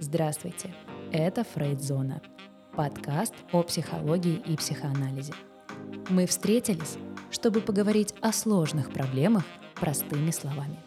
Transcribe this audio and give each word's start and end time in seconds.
Здравствуйте, 0.00 0.74
это 1.12 1.44
Фрейдзона, 1.44 2.20
подкаст 2.76 3.32
о 3.52 3.62
психологии 3.62 4.42
и 4.44 4.56
психоанализе. 4.56 5.32
Мы 6.10 6.26
встретились, 6.26 6.96
чтобы 7.30 7.60
поговорить 7.60 8.12
о 8.20 8.32
сложных 8.32 8.92
проблемах 8.92 9.44
простыми 9.76 10.32
словами. 10.32 10.80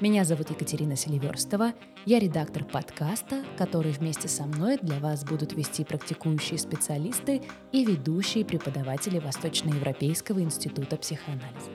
Меня 0.00 0.24
зовут 0.24 0.50
Екатерина 0.50 0.96
Селиверстова, 0.96 1.72
я 2.04 2.18
редактор 2.18 2.64
подкаста, 2.64 3.44
который 3.56 3.92
вместе 3.92 4.26
со 4.26 4.42
мной 4.42 4.76
для 4.82 4.98
вас 4.98 5.24
будут 5.24 5.52
вести 5.52 5.84
практикующие 5.84 6.58
специалисты 6.58 7.42
и 7.70 7.84
ведущие 7.84 8.44
преподаватели 8.44 9.20
Восточноевропейского 9.20 10.40
института 10.40 10.96
психоанализа. 10.96 11.70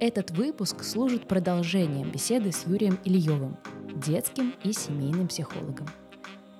Этот 0.00 0.32
выпуск 0.32 0.82
служит 0.82 1.28
продолжением 1.28 2.10
беседы 2.10 2.50
с 2.50 2.66
Юрием 2.66 2.98
Ильевым, 3.04 3.56
детским 4.00 4.54
и 4.64 4.72
семейным 4.72 5.28
психологом. 5.28 5.86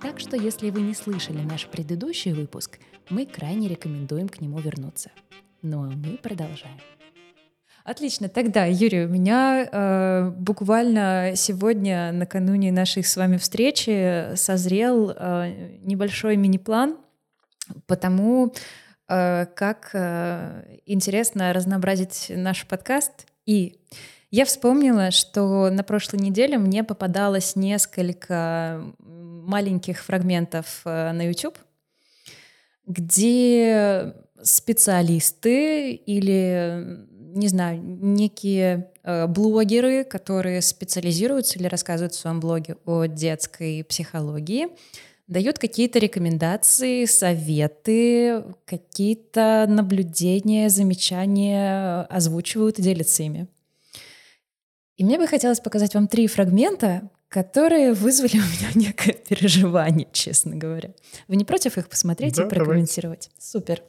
Так 0.01 0.19
что, 0.19 0.37
если 0.37 0.71
вы 0.71 0.81
не 0.81 0.95
слышали 0.95 1.43
наш 1.43 1.67
предыдущий 1.67 2.33
выпуск, 2.33 2.79
мы 3.11 3.27
крайне 3.27 3.69
рекомендуем 3.69 4.29
к 4.29 4.41
нему 4.41 4.59
вернуться. 4.59 5.11
Ну 5.63 5.83
а 5.83 5.91
мы 5.91 6.17
продолжаем. 6.17 6.79
Отлично. 7.85 8.29
Тогда, 8.29 8.67
Юрий, 8.67 9.05
у 9.05 9.09
меня 9.09 9.69
э, 9.71 10.31
буквально 10.31 11.33
сегодня, 11.35 12.13
накануне 12.13 12.73
нашей 12.73 13.03
с 13.03 13.17
вами 13.17 13.37
встречи, 13.37 14.35
созрел 14.37 15.11
э, 15.11 15.79
небольшой 15.83 16.37
мини-план 16.37 16.99
по 17.87 17.97
тому, 17.97 18.53
э, 19.09 19.47
как 19.47 19.91
э, 19.95 20.79
интересно 20.87 21.53
разнообразить 21.53 22.31
наш 22.35 22.67
подкаст. 22.67 23.27
И 23.47 23.81
я 24.31 24.45
вспомнила, 24.45 25.11
что 25.11 25.71
на 25.71 25.83
прошлой 25.83 26.21
неделе 26.21 26.57
мне 26.59 26.85
попадалось 26.85 27.57
несколько 27.57 28.83
маленьких 28.99 30.05
фрагментов 30.05 30.83
э, 30.85 31.13
на 31.13 31.27
YouTube, 31.27 31.59
где 32.87 34.15
специалисты 34.43 35.93
или, 35.93 37.07
не 37.35 37.49
знаю, 37.49 37.83
некие 37.83 38.91
э, 39.03 39.27
блогеры, 39.27 40.05
которые 40.05 40.63
специализируются 40.63 41.59
или 41.59 41.67
рассказывают 41.67 42.15
в 42.15 42.19
своем 42.19 42.41
блоге 42.41 42.77
о 42.85 43.07
детской 43.07 43.85
психологии, 43.85 44.69
дают 45.27 45.59
какие-то 45.59 45.99
рекомендации, 45.99 47.05
советы, 47.05 48.45
какие-то 48.65 49.67
наблюдения, 49.69 50.69
замечания, 50.69 52.03
озвучивают 52.03 52.79
и 52.79 52.83
делятся 52.83 53.23
ими. 53.25 53.49
И 55.01 55.05
мне 55.05 55.17
бы 55.17 55.27
хотелось 55.27 55.61
показать 55.61 55.95
вам 55.95 56.09
три 56.09 56.27
фрагмента, 56.27 57.09
которые 57.31 57.95
вызвали 57.95 58.35
у 58.35 58.43
меня 58.43 58.69
некое 58.75 59.15
переживание, 59.15 60.07
честно 60.13 60.57
говоря. 60.57 60.91
Вы 61.27 61.37
не 61.37 61.47
против 61.47 61.79
их 61.79 61.89
посмотреть 61.89 62.35
да, 62.37 62.43
и 62.43 62.49
прокомментировать? 62.51 63.31
Давайте. 63.31 63.41
Супер. 63.41 63.83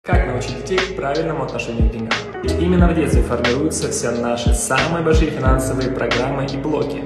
Как 0.00 0.26
научить 0.26 0.56
детей 0.62 0.80
правильному 0.96 1.44
отношению 1.44 1.90
к 1.90 1.92
деньгам? 1.92 2.16
Ведь 2.42 2.52
именно 2.52 2.88
в 2.88 2.94
детстве 2.94 3.20
формируются 3.20 3.90
все 3.90 4.10
наши 4.12 4.54
самые 4.54 5.04
большие 5.04 5.30
финансовые 5.30 5.90
программы 5.90 6.46
и 6.46 6.56
блоки. 6.56 7.04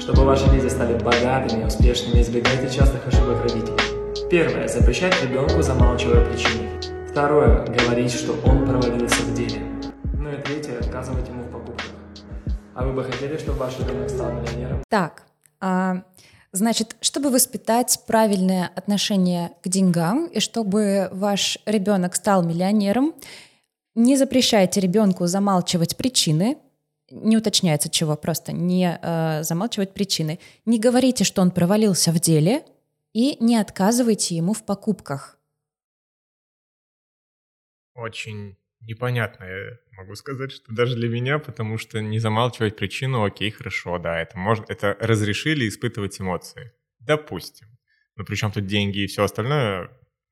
Чтобы 0.00 0.24
ваши 0.24 0.50
дети 0.50 0.68
стали 0.68 0.98
богатыми 0.98 1.62
и 1.62 1.66
успешными, 1.66 2.20
избегайте 2.20 2.68
частых 2.68 3.06
ошибок 3.06 3.42
родителей. 3.42 4.28
Первое. 4.28 4.66
Запрещать 4.66 5.14
ребенку, 5.22 5.62
замалчивая 5.62 6.28
причины. 6.28 6.68
Второе. 7.08 7.64
Говорить, 7.64 8.12
что 8.12 8.32
он 8.44 8.66
провалился 8.66 9.22
в 9.22 9.34
деле. 9.34 9.60
Ну 10.14 10.32
и 10.32 10.42
третье. 10.42 10.80
Отказывать 10.80 11.28
ему. 11.28 11.37
А 12.78 12.84
вы 12.84 12.92
бы 12.92 13.02
хотели, 13.02 13.36
чтобы 13.36 13.58
ваш 13.58 13.76
ребенок 13.80 14.08
стал 14.08 14.30
миллионером? 14.34 14.84
Так, 14.88 15.24
а, 15.58 16.04
значит, 16.52 16.94
чтобы 17.00 17.30
воспитать 17.30 18.00
правильное 18.06 18.70
отношение 18.76 19.50
к 19.64 19.68
деньгам 19.68 20.26
и 20.26 20.38
чтобы 20.38 21.08
ваш 21.10 21.58
ребенок 21.66 22.14
стал 22.14 22.44
миллионером, 22.44 23.14
не 23.96 24.16
запрещайте 24.16 24.78
ребенку 24.78 25.26
замалчивать 25.26 25.96
причины, 25.96 26.56
не 27.10 27.36
уточняется 27.36 27.88
чего, 27.88 28.14
просто 28.14 28.52
не 28.52 28.96
э, 29.02 29.42
замалчивать 29.42 29.92
причины. 29.92 30.38
Не 30.64 30.78
говорите, 30.78 31.24
что 31.24 31.42
он 31.42 31.50
провалился 31.50 32.12
в 32.12 32.20
деле, 32.20 32.64
и 33.12 33.38
не 33.40 33.56
отказывайте 33.56 34.36
ему 34.36 34.52
в 34.52 34.62
покупках. 34.62 35.36
Очень 37.96 38.57
непонятно, 38.80 39.44
я 39.44 39.78
могу 39.96 40.14
сказать, 40.14 40.52
что 40.52 40.72
даже 40.72 40.96
для 40.96 41.08
меня, 41.08 41.38
потому 41.38 41.78
что 41.78 42.00
не 42.00 42.18
замалчивать 42.18 42.76
причину, 42.76 43.24
окей, 43.24 43.50
хорошо, 43.50 43.98
да, 43.98 44.20
это 44.20 44.38
можно, 44.38 44.64
это 44.68 44.96
разрешили 45.00 45.68
испытывать 45.68 46.20
эмоции. 46.20 46.72
Допустим. 47.00 47.68
Но 48.16 48.24
причем 48.24 48.50
тут 48.50 48.66
деньги 48.66 49.00
и 49.00 49.06
все 49.06 49.24
остальное, 49.24 49.90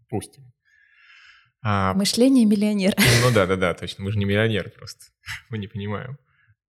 пустим. 0.09 0.53
А, 1.63 1.95
Мышление 1.95 2.45
миллионера. 2.45 2.95
Ну 3.23 3.33
да, 3.33 3.47
да, 3.47 3.57
да, 3.57 3.75
точно. 3.75 4.05
Мы 4.05 4.13
же 4.13 4.19
не 4.19 4.25
миллионер 4.25 4.71
просто. 4.71 5.07
Мы 5.51 5.59
не 5.59 5.67
понимаем. 5.67 6.19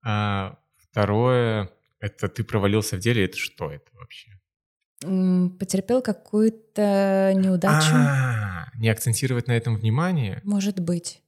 А 0.04 0.58
второе, 0.78 1.70
это 2.00 2.28
ты 2.30 2.44
провалился 2.44 2.98
в 2.98 3.00
деле, 3.00 3.26
это 3.26 3.38
что 3.38 3.72
это 3.72 3.92
вообще? 3.94 4.32
Потерпел 5.60 6.02
какую-то 6.02 7.34
неудачу. 7.36 7.94
А, 7.94 8.66
не 8.76 8.90
акцентировать 8.90 9.48
на 9.48 9.52
этом 9.52 9.76
внимание? 9.76 10.42
Может 10.44 10.80
быть. 10.80 11.22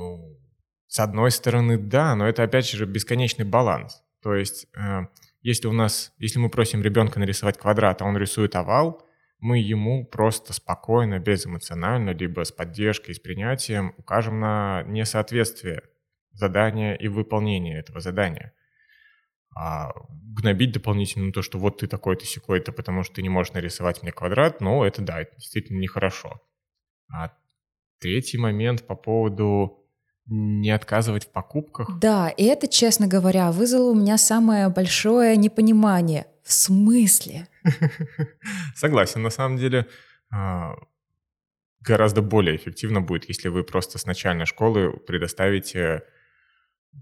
Ну, 0.00 0.40
с 0.86 0.98
одной 0.98 1.30
стороны, 1.30 1.76
да, 1.76 2.14
но 2.16 2.26
это 2.26 2.42
опять 2.42 2.68
же 2.68 2.86
бесконечный 2.86 3.44
баланс. 3.44 4.02
То 4.22 4.34
есть, 4.34 4.66
э, 4.74 5.02
если 5.42 5.68
у 5.68 5.72
нас, 5.72 6.12
если 6.18 6.38
мы 6.38 6.48
просим 6.48 6.82
ребенка 6.82 7.20
нарисовать 7.20 7.58
квадрат, 7.58 8.00
а 8.00 8.06
он 8.06 8.16
рисует 8.16 8.56
овал, 8.56 9.06
мы 9.40 9.58
ему 9.58 10.06
просто 10.06 10.52
спокойно, 10.54 11.18
безэмоционально, 11.18 12.10
либо 12.10 12.44
с 12.44 12.52
поддержкой, 12.52 13.14
с 13.14 13.18
принятием 13.18 13.94
укажем 13.98 14.40
на 14.40 14.82
несоответствие 14.84 15.82
задания 16.32 16.94
и 16.94 17.08
выполнения 17.08 17.78
этого 17.78 18.00
задания. 18.00 18.54
А 19.54 19.92
гнобить 20.10 20.72
дополнительно 20.72 21.32
то, 21.32 21.42
что 21.42 21.58
вот 21.58 21.78
ты 21.78 21.88
такой-то 21.88 22.24
секой-то, 22.24 22.72
потому 22.72 23.02
что 23.02 23.16
ты 23.16 23.22
не 23.22 23.28
можешь 23.28 23.52
нарисовать 23.52 24.02
мне 24.02 24.12
квадрат, 24.12 24.60
ну, 24.62 24.82
это 24.82 25.02
да, 25.02 25.20
это 25.20 25.36
действительно 25.36 25.78
нехорошо. 25.78 26.40
А 27.12 27.32
третий 27.98 28.38
момент 28.38 28.86
по 28.86 28.94
поводу 28.94 29.79
не 30.30 30.70
отказывать 30.70 31.24
в 31.24 31.32
покупках. 31.32 31.98
Да, 31.98 32.28
и 32.28 32.44
это, 32.44 32.68
честно 32.68 33.08
говоря, 33.08 33.50
вызвало 33.50 33.90
у 33.90 33.94
меня 33.94 34.16
самое 34.16 34.68
большое 34.68 35.36
непонимание. 35.36 36.26
В 36.44 36.52
смысле? 36.52 37.48
Согласен, 38.74 39.22
на 39.22 39.30
самом 39.30 39.58
деле 39.58 39.86
а, 40.30 40.74
гораздо 41.80 42.22
более 42.22 42.56
эффективно 42.56 43.00
будет, 43.00 43.28
если 43.28 43.48
вы 43.48 43.64
просто 43.64 43.98
с 43.98 44.06
начальной 44.06 44.46
школы 44.46 44.92
предоставите 44.92 46.02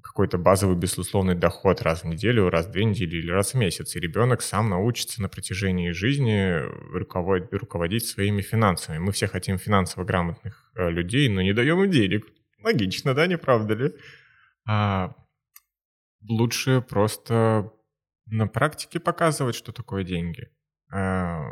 какой-то 0.03 0.39
базовый 0.39 0.77
безусловный 0.77 1.34
доход 1.34 1.83
раз 1.83 2.03
в 2.03 2.06
неделю, 2.06 2.50
раз 2.50 2.66
в 2.66 2.71
две 2.71 2.84
недели 2.84 3.16
или 3.16 3.31
раз 3.31 3.53
в 3.53 3.56
месяц, 3.56 3.97
и 3.97 4.00
ребенок 4.00 4.43
сам 4.43 4.71
научится 4.71 5.22
на 5.22 5.28
протяжении 5.28 5.91
жизни 5.91 6.60
руководить, 6.93 7.53
руководить 7.53 8.06
своими 8.06 8.43
финансами. 8.43 8.99
Мы 8.99 9.12
все 9.12 9.27
хотим 9.27 9.59
финансово 9.59 10.05
грамотных 10.05 10.71
э, 10.75 10.91
людей, 10.91 11.28
но 11.28 11.43
не 11.43 11.53
даем 11.53 11.83
им 11.83 11.91
денег. 11.91 12.27
Логично, 12.63 13.15
да, 13.15 13.27
не 13.27 13.39
правда 13.39 13.75
ли? 13.75 13.95
А 14.67 15.15
лучше 16.29 16.81
просто 16.81 17.73
на 18.27 18.47
практике 18.47 19.01
показывать, 19.01 19.55
что 19.55 19.73
такое 19.73 20.05
деньги. 20.05 20.49
А, 20.93 21.45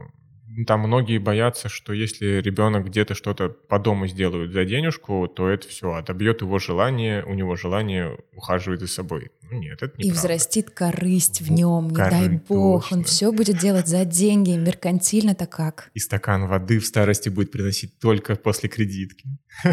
там 0.67 0.81
многие 0.81 1.19
боятся, 1.19 1.69
что 1.69 1.93
если 1.93 2.41
ребенок 2.41 2.87
где-то 2.87 3.15
что-то 3.15 3.49
по 3.49 3.79
дому 3.79 4.07
сделает 4.07 4.53
за 4.53 4.65
денежку, 4.65 5.29
то 5.29 5.49
это 5.49 5.69
все 5.69 5.93
отобьет 5.93 6.41
его 6.41 6.59
желание, 6.59 7.25
у 7.25 7.35
него 7.35 7.57
желание 7.57 8.19
ухаживать 8.33 8.81
за 8.81 8.87
собой. 8.87 9.31
Ну, 9.51 9.59
нет, 9.59 9.83
это 9.83 9.93
не 9.99 10.09
И 10.09 10.13
взрастит 10.13 10.71
корысть 10.71 11.41
в 11.41 11.51
нем, 11.51 11.89
не 11.89 11.95
Коры, 11.95 12.11
дай 12.11 12.29
бог. 12.29 12.85
Точно. 12.85 12.97
Он 12.97 13.05
все 13.05 13.33
будет 13.33 13.59
делать 13.59 13.87
за 13.87 14.05
деньги, 14.05 14.51
меркантильно-то 14.51 15.47
как. 15.47 15.91
И 15.95 15.99
стакан 15.99 16.47
воды 16.47 16.79
в 16.79 16.87
старости 16.87 17.29
будет 17.29 17.53
приносить 17.53 17.99
только 17.99 18.37
после 18.37 18.69
кредитки. 18.69 19.29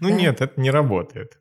Ну 0.00 0.10
нет, 0.10 0.40
это 0.40 0.60
не 0.60 0.70
работает. 0.70 1.38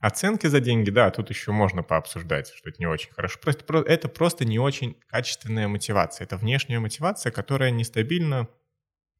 Оценки 0.00 0.46
за 0.46 0.60
деньги, 0.60 0.90
да, 0.90 1.10
тут 1.10 1.30
еще 1.30 1.52
можно 1.52 1.82
пообсуждать, 1.82 2.52
что 2.54 2.68
это 2.68 2.78
не 2.78 2.86
очень 2.86 3.12
хорошо. 3.12 3.38
Просто 3.40 3.78
это 3.86 4.08
просто 4.08 4.44
не 4.44 4.58
очень 4.58 4.96
качественная 5.08 5.68
мотивация. 5.68 6.24
Это 6.24 6.36
внешняя 6.36 6.80
мотивация, 6.80 7.32
которая 7.32 7.70
нестабильна 7.70 8.48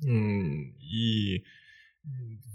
и 0.00 1.44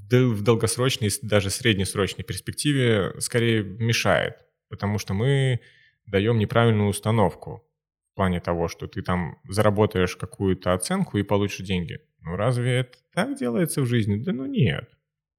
в 0.10 0.42
долгосрочной, 0.44 1.10
даже 1.22 1.50
среднесрочной 1.50 2.24
перспективе 2.24 3.14
скорее 3.20 3.64
мешает, 3.64 4.46
потому 4.70 5.00
что 5.00 5.14
мы 5.14 5.62
даем 6.06 6.38
неправильную 6.38 6.90
установку 6.90 7.68
в 8.12 8.16
плане 8.16 8.40
того, 8.40 8.68
что 8.68 8.88
ты 8.88 9.02
там 9.02 9.40
заработаешь 9.48 10.16
какую-то 10.16 10.74
оценку 10.74 11.18
и 11.18 11.24
получишь 11.24 11.66
деньги. 11.66 12.00
Ну 12.20 12.36
разве 12.36 12.80
это 12.80 12.98
так 13.14 13.38
делается 13.38 13.82
в 13.82 13.86
жизни? 13.86 14.18
Да 14.18 14.34
ну 14.34 14.46
нет. 14.46 14.90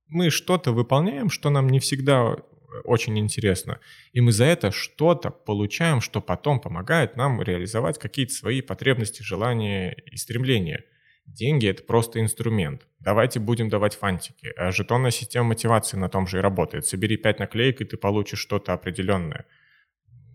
Мы 0.09 0.31
что-то 0.31 0.73
выполняем, 0.73 1.31
что 1.31 1.51
нам 1.51 1.69
не 1.69 1.79
всегда 1.79 2.37
очень 2.85 3.19
интересно. 3.19 3.81
И 4.13 4.21
мы 4.21 4.33
за 4.33 4.45
это 4.45 4.71
что-то 4.71 5.31
получаем, 5.31 6.01
что 6.01 6.21
потом 6.21 6.61
помогает 6.61 7.17
нам 7.17 7.43
реализовать 7.43 7.99
какие-то 7.99 8.33
свои 8.33 8.61
потребности, 8.61 9.23
желания 9.23 9.93
и 9.93 10.17
стремления. 10.17 10.85
Деньги— 11.27 11.67
это 11.69 11.83
просто 11.85 12.21
инструмент. 12.21 12.87
Давайте 12.99 13.39
будем 13.41 13.69
давать 13.69 13.95
фантики. 13.95 14.53
А 14.57 14.73
жетонная 14.73 15.11
система 15.11 15.49
мотивации 15.49 15.97
на 15.97 16.09
том 16.09 16.27
же 16.27 16.39
и 16.39 16.41
работает. 16.41 16.87
Собери 16.87 17.17
5 17.17 17.39
наклеек, 17.39 17.81
и 17.81 17.85
ты 17.85 17.97
получишь 17.97 18.41
что-то 18.41 18.73
определенное. 18.73 19.47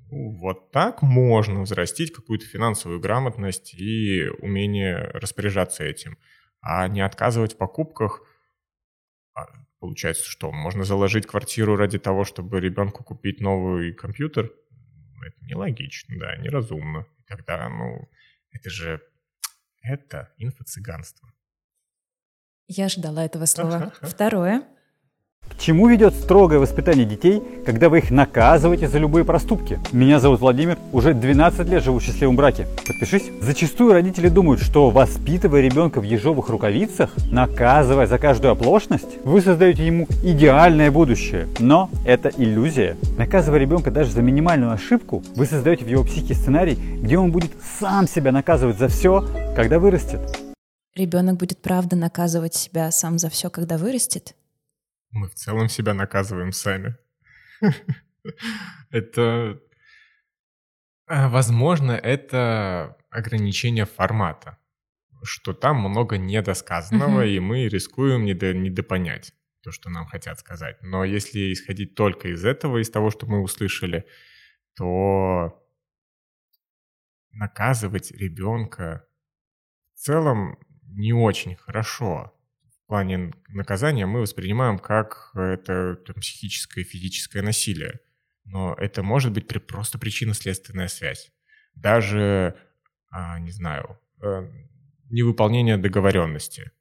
Вот 0.09 0.71
так 0.71 1.01
можно 1.01 1.61
взрастить 1.61 2.13
какую-то 2.13 2.45
финансовую 2.45 3.01
грамотность 3.01 3.73
и 3.73 4.27
умение 4.39 4.97
распоряжаться 5.13 5.83
этим. 5.83 6.17
А 6.61 6.87
не 6.87 7.01
отказывать 7.01 7.53
в 7.53 7.57
покупках 7.57 8.21
а, 9.35 9.45
Получается, 9.79 10.25
что 10.25 10.51
можно 10.51 10.83
заложить 10.83 11.27
квартиру 11.27 11.75
ради 11.75 11.99
того, 11.99 12.23
чтобы 12.23 12.59
ребенку 12.59 13.03
купить 13.03 13.39
новый 13.41 13.93
компьютер? 13.93 14.51
Это 15.25 15.45
нелогично, 15.45 16.15
да, 16.19 16.35
неразумно. 16.37 17.05
Тогда, 17.27 17.69
ну, 17.69 18.09
это 18.51 18.69
же, 18.69 19.01
это 19.81 20.33
инфо-цыганство. 20.37 21.31
Я 22.67 22.89
ждала 22.89 23.23
этого 23.25 23.45
слова. 23.45 23.93
Второе. 24.01 24.67
К 25.49 25.59
чему 25.59 25.87
ведет 25.87 26.13
строгое 26.13 26.59
воспитание 26.59 27.05
детей, 27.05 27.41
когда 27.65 27.89
вы 27.89 27.99
их 27.99 28.11
наказываете 28.11 28.87
за 28.87 28.99
любые 28.99 29.25
проступки? 29.25 29.79
Меня 29.91 30.19
зовут 30.19 30.39
Владимир, 30.39 30.77
уже 30.91 31.13
12 31.13 31.67
лет 31.67 31.83
живу 31.83 31.99
в 31.99 32.03
счастливом 32.03 32.35
браке. 32.35 32.67
Подпишись. 32.85 33.31
Зачастую 33.41 33.93
родители 33.93 34.29
думают, 34.29 34.61
что 34.61 34.89
воспитывая 34.89 35.61
ребенка 35.61 35.99
в 35.99 36.03
ежовых 36.03 36.49
рукавицах, 36.49 37.11
наказывая 37.31 38.07
за 38.07 38.17
каждую 38.17 38.51
оплошность, 38.51 39.17
вы 39.23 39.41
создаете 39.41 39.85
ему 39.85 40.07
идеальное 40.23 40.91
будущее. 40.91 41.47
Но 41.59 41.89
это 42.05 42.31
иллюзия. 42.37 42.95
Наказывая 43.17 43.59
ребенка 43.59 43.91
даже 43.91 44.11
за 44.11 44.21
минимальную 44.21 44.71
ошибку, 44.71 45.23
вы 45.35 45.45
создаете 45.45 45.85
в 45.85 45.87
его 45.87 46.03
психике 46.03 46.35
сценарий, 46.35 46.75
где 46.75 47.17
он 47.17 47.31
будет 47.31 47.51
сам 47.79 48.07
себя 48.07 48.31
наказывать 48.31 48.77
за 48.77 48.87
все, 48.87 49.25
когда 49.55 49.79
вырастет. 49.79 50.19
Ребенок 50.95 51.37
будет 51.37 51.59
правда 51.59 51.95
наказывать 51.95 52.55
себя 52.55 52.91
сам 52.91 53.19
за 53.19 53.29
все, 53.29 53.49
когда 53.49 53.77
вырастет? 53.77 54.35
Мы 55.11 55.27
в 55.27 55.35
целом 55.35 55.69
себя 55.69 55.93
наказываем 55.93 56.51
сами. 56.51 56.97
Это... 58.89 59.61
А, 61.07 61.29
возможно, 61.29 61.91
это 61.91 62.97
ограничение 63.09 63.85
формата, 63.85 64.57
что 65.23 65.53
там 65.53 65.77
много 65.77 66.17
недосказанного, 66.17 67.25
и 67.25 67.39
мы 67.39 67.67
рискуем 67.69 68.25
недо, 68.25 68.53
недопонять 68.53 69.33
то, 69.61 69.71
что 69.71 69.89
нам 69.89 70.05
хотят 70.05 70.39
сказать. 70.39 70.77
Но 70.81 71.03
если 71.03 71.53
исходить 71.53 71.95
только 71.95 72.29
из 72.29 72.45
этого, 72.45 72.81
из 72.81 72.89
того, 72.89 73.09
что 73.09 73.25
мы 73.25 73.41
услышали, 73.41 74.05
то 74.75 75.63
наказывать 77.31 78.11
ребенка 78.11 79.05
в 79.93 79.99
целом 79.99 80.57
не 80.83 81.13
очень 81.13 81.55
хорошо 81.55 82.36
плане 82.87 83.33
наказания 83.49 84.05
мы 84.05 84.21
воспринимаем 84.21 84.79
как 84.79 85.31
это 85.35 85.95
там, 86.05 86.15
психическое 86.15 86.81
и 86.81 86.85
физическое 86.85 87.41
насилие. 87.41 87.99
Но 88.45 88.73
это 88.75 89.03
может 89.03 89.33
быть 89.33 89.47
просто 89.67 89.99
причинно-следственная 89.99 90.87
связь. 90.87 91.31
Даже, 91.75 92.55
а, 93.09 93.39
не 93.39 93.51
знаю, 93.51 93.99
э, 94.23 94.49
невыполнение 95.09 95.77
договоренности. 95.77 96.71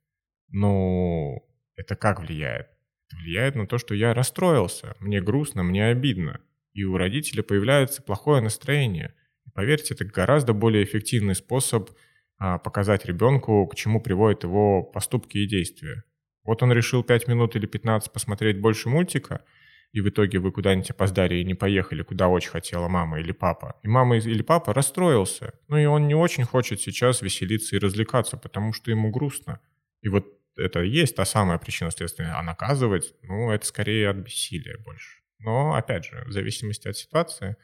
Ну, 0.49 1.44
это 1.75 1.97
как 1.97 2.20
влияет? 2.20 2.69
Это 3.09 3.17
влияет 3.19 3.56
на 3.56 3.67
то, 3.67 3.79
что 3.79 3.94
я 3.94 4.14
расстроился, 4.14 4.97
мне 5.00 5.20
грустно, 5.20 5.62
мне 5.62 5.87
обидно. 5.87 6.41
И 6.73 6.85
у 6.85 6.97
родителя 6.97 7.43
появляется 7.43 8.02
плохое 8.02 8.43
настроение. 8.43 9.14
Поверьте, 9.55 9.94
это 9.94 10.05
гораздо 10.05 10.52
более 10.52 10.85
эффективный 10.85 11.35
способ 11.35 11.91
показать 12.38 13.05
ребенку, 13.06 13.67
к 13.67 13.75
чему 13.75 14.00
приводят 14.00 14.44
его 14.44 14.83
поступки 14.83 15.38
и 15.38 15.47
действия. 15.47 16.05
Вот 16.44 16.62
он 16.62 16.73
решил 16.73 17.03
5 17.03 17.29
минут 17.29 17.56
или 17.56 17.67
15 17.67 18.12
посмотреть 18.12 18.61
больше 18.61 18.88
мультика, 18.88 19.44
и 19.93 20.00
в 20.00 20.09
итоге 20.09 20.38
вы 20.38 20.53
куда-нибудь 20.53 20.91
опоздали 20.91 21.37
и 21.37 21.44
не 21.44 21.55
поехали, 21.55 22.03
куда 22.03 22.29
очень 22.29 22.50
хотела 22.50 22.88
мама 22.88 23.19
или 23.19 23.33
папа. 23.33 23.77
И 23.83 23.88
мама 23.88 24.19
или 24.19 24.43
папа 24.43 24.75
расстроился. 24.75 25.55
Ну 25.69 25.79
и 25.79 25.87
он 25.87 26.06
не 26.06 26.15
очень 26.15 26.44
хочет 26.44 26.81
сейчас 26.81 27.23
веселиться 27.23 27.77
и 27.77 27.79
развлекаться, 27.79 28.37
потому 28.37 28.73
что 28.73 28.91
ему 28.91 29.11
грустно. 29.11 29.61
И 30.03 30.09
вот 30.09 30.27
это 30.56 30.83
и 30.83 30.88
есть 30.88 31.17
та 31.17 31.25
самая 31.25 31.59
причина 31.59 31.91
следственная. 31.91 32.38
А 32.38 32.43
наказывать, 32.43 33.15
ну, 33.23 33.50
это 33.50 33.67
скорее 33.67 34.11
от 34.11 34.17
бессилия 34.17 34.79
больше. 34.79 35.23
Но, 35.38 35.75
опять 35.75 36.05
же, 36.05 36.25
в 36.27 36.33
зависимости 36.33 36.88
от 36.88 36.97
ситуации, 36.97 37.56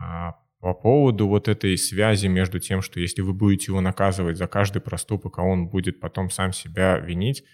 а, 0.00 0.34
по 0.64 0.72
поводу 0.72 1.28
вот 1.28 1.46
этой 1.46 1.76
связи 1.76 2.26
между 2.26 2.58
тем, 2.58 2.80
что 2.80 2.98
если 2.98 3.20
вы 3.20 3.34
будете 3.34 3.66
его 3.66 3.82
наказывать 3.82 4.38
за 4.38 4.46
каждый 4.46 4.80
проступок, 4.80 5.38
а 5.38 5.42
он 5.42 5.68
будет 5.68 6.00
потом 6.00 6.30
сам 6.30 6.54
себя 6.54 6.96
винить, 6.96 7.44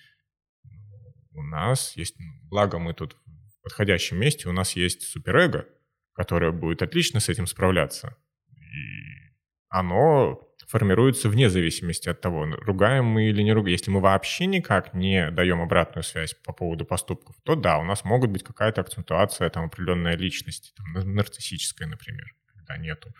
у 1.32 1.42
нас 1.42 1.96
есть, 1.96 2.14
ну, 2.20 2.26
благо 2.44 2.78
мы 2.78 2.94
тут 2.94 3.16
в 3.16 3.62
подходящем 3.64 4.20
месте, 4.20 4.48
у 4.48 4.52
нас 4.52 4.76
есть 4.76 5.02
суперэго, 5.02 5.66
которое 6.12 6.52
будет 6.52 6.82
отлично 6.82 7.18
с 7.18 7.28
этим 7.28 7.48
справляться. 7.48 8.16
И 8.52 9.34
оно 9.70 10.48
формируется 10.68 11.28
вне 11.28 11.50
зависимости 11.50 12.08
от 12.08 12.20
того, 12.20 12.44
ругаем 12.44 13.06
мы 13.06 13.28
или 13.30 13.42
не 13.42 13.52
ругаем. 13.52 13.72
Если 13.72 13.90
мы 13.90 13.98
вообще 13.98 14.46
никак 14.46 14.94
не 14.94 15.32
даем 15.32 15.60
обратную 15.60 16.04
связь 16.04 16.34
по 16.34 16.52
поводу 16.52 16.84
поступков, 16.84 17.34
то 17.42 17.56
да, 17.56 17.78
у 17.78 17.82
нас 17.82 18.04
могут 18.04 18.30
быть 18.30 18.44
какая-то 18.44 18.82
акцентуация, 18.82 19.50
там, 19.50 19.64
определенная 19.64 20.16
личность, 20.16 20.74
там, 20.76 21.12
нарциссическая, 21.12 21.88
например 21.88 22.36
нету. 22.76 23.14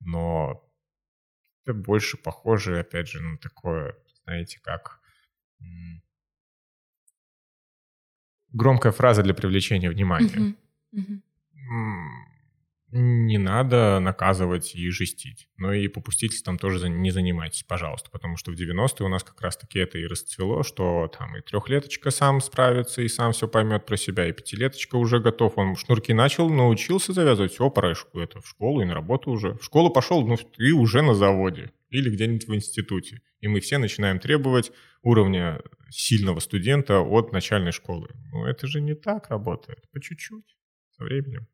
Но 0.00 0.68
это 1.64 1.74
больше 1.74 2.16
похоже, 2.16 2.80
опять 2.80 3.08
же, 3.08 3.22
на 3.22 3.38
такое, 3.38 3.96
знаете, 4.24 4.60
как 4.62 5.00
громкая 8.52 8.92
фраза 8.92 9.22
для 9.22 9.34
привлечения 9.34 9.90
внимания. 9.90 10.28
Uh-huh. 10.28 10.56
Uh-huh 10.94 12.33
не 12.96 13.38
надо 13.38 13.98
наказывать 13.98 14.74
и 14.74 14.88
жестить. 14.90 15.48
Но 15.56 15.72
и 15.72 15.88
попустительством 15.88 16.58
тоже 16.58 16.88
не 16.88 17.10
занимайтесь, 17.10 17.64
пожалуйста, 17.64 18.08
потому 18.10 18.36
что 18.36 18.52
в 18.52 18.54
90-е 18.54 19.04
у 19.04 19.08
нас 19.08 19.24
как 19.24 19.40
раз-таки 19.40 19.80
это 19.80 19.98
и 19.98 20.06
расцвело, 20.06 20.62
что 20.62 21.10
там 21.18 21.36
и 21.36 21.40
трехлеточка 21.40 22.10
сам 22.10 22.40
справится 22.40 23.02
и 23.02 23.08
сам 23.08 23.32
все 23.32 23.48
поймет 23.48 23.84
про 23.84 23.96
себя, 23.96 24.28
и 24.28 24.32
пятилеточка 24.32 24.94
уже 24.94 25.18
готов, 25.18 25.58
он 25.58 25.74
шнурки 25.74 26.12
начал, 26.12 26.48
научился 26.48 27.12
завязывать, 27.12 27.52
все, 27.52 27.68
пора 27.68 27.94
это 28.14 28.40
в 28.40 28.48
школу 28.48 28.80
и 28.80 28.84
на 28.84 28.94
работу 28.94 29.32
уже. 29.32 29.54
В 29.54 29.64
школу 29.64 29.90
пошел, 29.90 30.24
ну 30.26 30.36
ты 30.36 30.72
уже 30.72 31.02
на 31.02 31.14
заводе 31.14 31.72
или 31.90 32.10
где-нибудь 32.10 32.46
в 32.46 32.54
институте. 32.54 33.22
И 33.40 33.48
мы 33.48 33.60
все 33.60 33.78
начинаем 33.78 34.20
требовать 34.20 34.70
уровня 35.02 35.60
сильного 35.90 36.38
студента 36.38 37.00
от 37.00 37.32
начальной 37.32 37.72
школы. 37.72 38.08
Ну 38.32 38.46
это 38.46 38.66
же 38.68 38.80
не 38.80 38.94
так 38.94 39.30
работает, 39.30 39.90
по 39.92 40.00
чуть-чуть, 40.00 40.56
со 40.96 41.04
временем. 41.04 41.48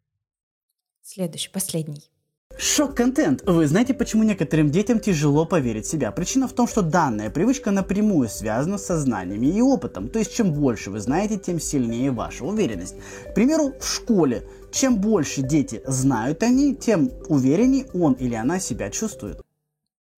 Следующий, 1.03 1.51
последний. 1.51 2.11
Шок-контент. 2.59 3.43
Вы 3.47 3.67
знаете, 3.67 3.95
почему 3.95 4.23
некоторым 4.23 4.71
детям 4.71 5.01
тяжело 5.01 5.47
поверить 5.47 5.87
в 5.87 5.91
себя? 5.91 6.11
Причина 6.13 6.47
в 6.47 6.53
том, 6.53 6.69
что 6.69 6.83
данная 6.83 7.31
привычка 7.31 7.71
напрямую 7.71 8.29
связана 8.29 8.77
с 8.77 8.95
знаниями 8.99 9.47
и 9.47 9.63
опытом. 9.63 10.09
То 10.09 10.19
есть, 10.19 10.35
чем 10.35 10.53
больше 10.53 10.91
вы 10.91 11.01
знаете, 11.01 11.39
тем 11.39 11.59
сильнее 11.59 12.11
ваша 12.11 12.45
уверенность. 12.45 12.97
К 13.31 13.35
примеру, 13.35 13.73
в 13.81 13.87
школе. 13.87 14.47
Чем 14.73 15.01
больше 15.01 15.43
дети 15.43 15.81
знают 15.87 16.43
они, 16.43 16.75
тем 16.75 17.11
увереннее 17.29 17.87
он 17.95 18.13
или 18.15 18.35
она 18.35 18.61
себя 18.61 18.91
чувствует. 18.91 19.41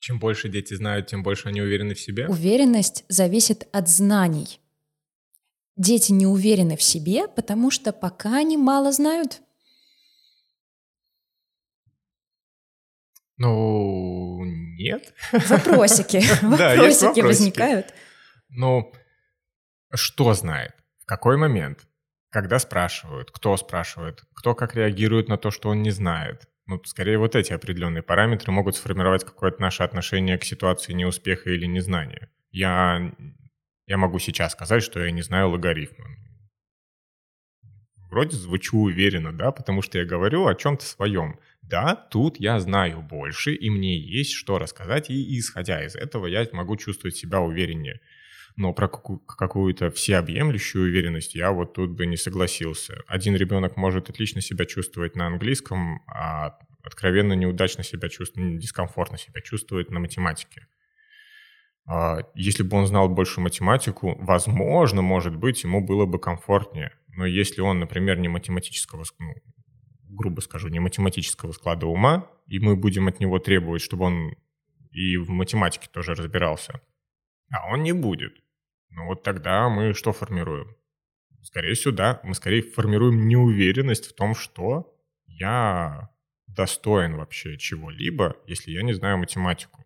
Чем 0.00 0.18
больше 0.18 0.48
дети 0.48 0.74
знают, 0.74 1.06
тем 1.06 1.22
больше 1.22 1.48
они 1.48 1.62
уверены 1.62 1.94
в 1.94 2.00
себе? 2.00 2.26
Уверенность 2.26 3.04
зависит 3.08 3.68
от 3.70 3.88
знаний. 3.88 4.58
Дети 5.76 6.10
не 6.10 6.26
уверены 6.26 6.76
в 6.76 6.82
себе, 6.82 7.28
потому 7.28 7.70
что 7.70 7.92
пока 7.92 8.38
они 8.38 8.56
мало 8.56 8.90
знают. 8.90 9.41
Ну, 13.42 14.44
нет. 14.44 15.12
Вопросики. 15.32 16.22
Вопросики 16.42 17.22
возникают. 17.22 17.92
Ну, 18.50 18.92
что 19.92 20.32
знает? 20.34 20.76
В 21.00 21.06
какой 21.06 21.36
момент? 21.36 21.88
Когда 22.30 22.60
спрашивают? 22.60 23.32
Кто 23.32 23.56
спрашивает? 23.56 24.22
Кто 24.36 24.54
как 24.54 24.76
реагирует 24.76 25.28
на 25.28 25.38
то, 25.38 25.50
что 25.50 25.70
он 25.70 25.82
не 25.82 25.90
знает? 25.90 26.48
Ну, 26.66 26.80
скорее, 26.84 27.18
вот 27.18 27.34
эти 27.34 27.52
определенные 27.52 28.04
параметры 28.04 28.52
могут 28.52 28.76
сформировать 28.76 29.24
какое-то 29.24 29.60
наше 29.60 29.82
отношение 29.82 30.38
к 30.38 30.44
ситуации 30.44 30.92
неуспеха 30.92 31.50
или 31.50 31.66
незнания. 31.66 32.30
Я, 32.52 33.12
я 33.88 33.96
могу 33.96 34.20
сейчас 34.20 34.52
сказать, 34.52 34.84
что 34.84 35.04
я 35.04 35.10
не 35.10 35.22
знаю 35.22 35.50
логарифмы. 35.50 36.06
Вроде 38.08 38.36
звучу 38.36 38.78
уверенно, 38.78 39.32
да, 39.32 39.50
потому 39.50 39.82
что 39.82 39.98
я 39.98 40.04
говорю 40.04 40.46
о 40.46 40.54
чем-то 40.54 40.84
своем 40.84 41.40
да, 41.62 41.94
тут 41.94 42.38
я 42.38 42.60
знаю 42.60 43.02
больше, 43.02 43.54
и 43.54 43.70
мне 43.70 43.96
есть 43.96 44.32
что 44.32 44.58
рассказать, 44.58 45.10
и 45.10 45.38
исходя 45.38 45.84
из 45.84 45.94
этого 45.96 46.26
я 46.26 46.46
могу 46.52 46.76
чувствовать 46.76 47.16
себя 47.16 47.40
увереннее. 47.40 48.00
Но 48.56 48.74
про 48.74 48.88
какую-то 48.88 49.90
всеобъемлющую 49.90 50.84
уверенность 50.84 51.34
я 51.34 51.52
вот 51.52 51.72
тут 51.72 51.92
бы 51.92 52.04
не 52.04 52.18
согласился. 52.18 52.98
Один 53.06 53.34
ребенок 53.34 53.76
может 53.76 54.10
отлично 54.10 54.42
себя 54.42 54.66
чувствовать 54.66 55.16
на 55.16 55.26
английском, 55.26 56.02
а 56.06 56.58
откровенно 56.82 57.32
неудачно 57.32 57.82
себя 57.82 58.08
чувствует, 58.10 58.58
дискомфортно 58.58 59.16
себя 59.16 59.40
чувствует 59.40 59.90
на 59.90 60.00
математике. 60.00 60.66
А 61.86 62.18
если 62.34 62.62
бы 62.62 62.76
он 62.76 62.86
знал 62.86 63.08
больше 63.08 63.40
математику, 63.40 64.16
возможно, 64.20 65.02
может 65.02 65.34
быть, 65.36 65.62
ему 65.64 65.84
было 65.84 66.06
бы 66.06 66.18
комфортнее. 66.18 66.92
Но 67.08 67.26
если 67.26 67.60
он, 67.60 67.80
например, 67.80 68.18
не 68.18 68.28
математического, 68.28 69.04
ну, 69.18 69.34
грубо 70.12 70.40
скажу, 70.40 70.68
не 70.68 70.80
математического 70.80 71.52
склада 71.52 71.86
ума, 71.86 72.30
и 72.46 72.58
мы 72.58 72.76
будем 72.76 73.08
от 73.08 73.20
него 73.20 73.38
требовать, 73.38 73.82
чтобы 73.82 74.04
он 74.04 74.36
и 74.90 75.16
в 75.16 75.30
математике 75.30 75.88
тоже 75.90 76.14
разбирался, 76.14 76.80
а 77.50 77.72
он 77.72 77.82
не 77.82 77.92
будет, 77.92 78.42
ну 78.90 79.06
вот 79.06 79.22
тогда 79.22 79.68
мы 79.68 79.94
что 79.94 80.12
формируем? 80.12 80.76
Скорее 81.42 81.74
всего, 81.74 81.92
да, 81.92 82.20
мы 82.22 82.34
скорее 82.34 82.62
формируем 82.62 83.26
неуверенность 83.26 84.06
в 84.06 84.14
том, 84.14 84.34
что 84.34 84.94
я 85.26 86.10
достоин 86.46 87.16
вообще 87.16 87.58
чего-либо, 87.58 88.36
если 88.46 88.70
я 88.70 88.82
не 88.82 88.92
знаю 88.92 89.18
математику. 89.18 89.84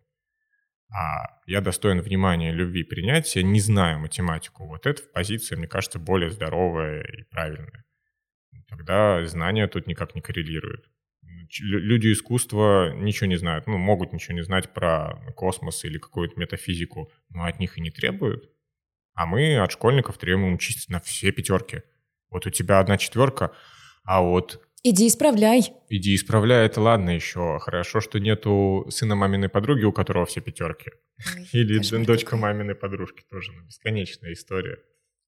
А 0.89 1.39
я 1.45 1.61
достоин 1.61 2.01
внимания, 2.01 2.51
любви, 2.51 2.83
принятия, 2.83 3.43
не 3.43 3.59
знаю 3.59 3.99
математику. 3.99 4.67
Вот 4.67 4.85
эта 4.85 5.01
позиция, 5.13 5.57
мне 5.57 5.67
кажется, 5.67 5.99
более 5.99 6.29
здоровая 6.29 7.01
и 7.01 7.23
правильная. 7.23 7.86
Тогда 8.69 9.25
знания 9.25 9.67
тут 9.67 9.87
никак 9.87 10.15
не 10.15 10.21
коррелируют. 10.21 10.89
Люди 11.59 12.11
искусства 12.11 12.93
ничего 12.93 13.27
не 13.27 13.37
знают, 13.37 13.67
ну, 13.67 13.77
могут 13.77 14.11
ничего 14.11 14.35
не 14.35 14.43
знать 14.43 14.73
про 14.73 15.21
космос 15.35 15.85
или 15.85 15.97
какую-то 15.97 16.39
метафизику, 16.39 17.11
но 17.29 17.45
от 17.45 17.59
них 17.59 17.77
и 17.77 17.81
не 17.81 17.89
требуют. 17.89 18.49
А 19.13 19.25
мы 19.25 19.57
от 19.57 19.71
школьников 19.71 20.17
требуем 20.17 20.53
учиться 20.53 20.91
на 20.91 20.99
все 20.99 21.31
пятерки. 21.31 21.81
Вот 22.29 22.45
у 22.45 22.49
тебя 22.49 22.79
одна 22.79 22.97
четверка, 22.97 23.53
а 24.03 24.21
вот 24.21 24.61
Иди 24.83 25.07
исправляй. 25.07 25.73
Иди 25.89 26.15
исправляй, 26.15 26.65
это 26.65 26.79
ладно 26.81 27.09
еще. 27.09 27.59
Хорошо, 27.59 27.99
что 27.99 28.19
нету 28.19 28.85
сына 28.89 29.15
маминой 29.15 29.49
подруги, 29.49 29.83
у 29.83 29.91
которого 29.91 30.25
все 30.25 30.39
пятерки. 30.39 30.91
Ой, 31.35 31.47
Или 31.51 31.79
дочка 32.05 32.31
такой. 32.31 32.39
маминой 32.39 32.75
подружки 32.75 33.23
тоже. 33.29 33.53
Ну, 33.53 33.63
бесконечная 33.65 34.33
история. 34.33 34.77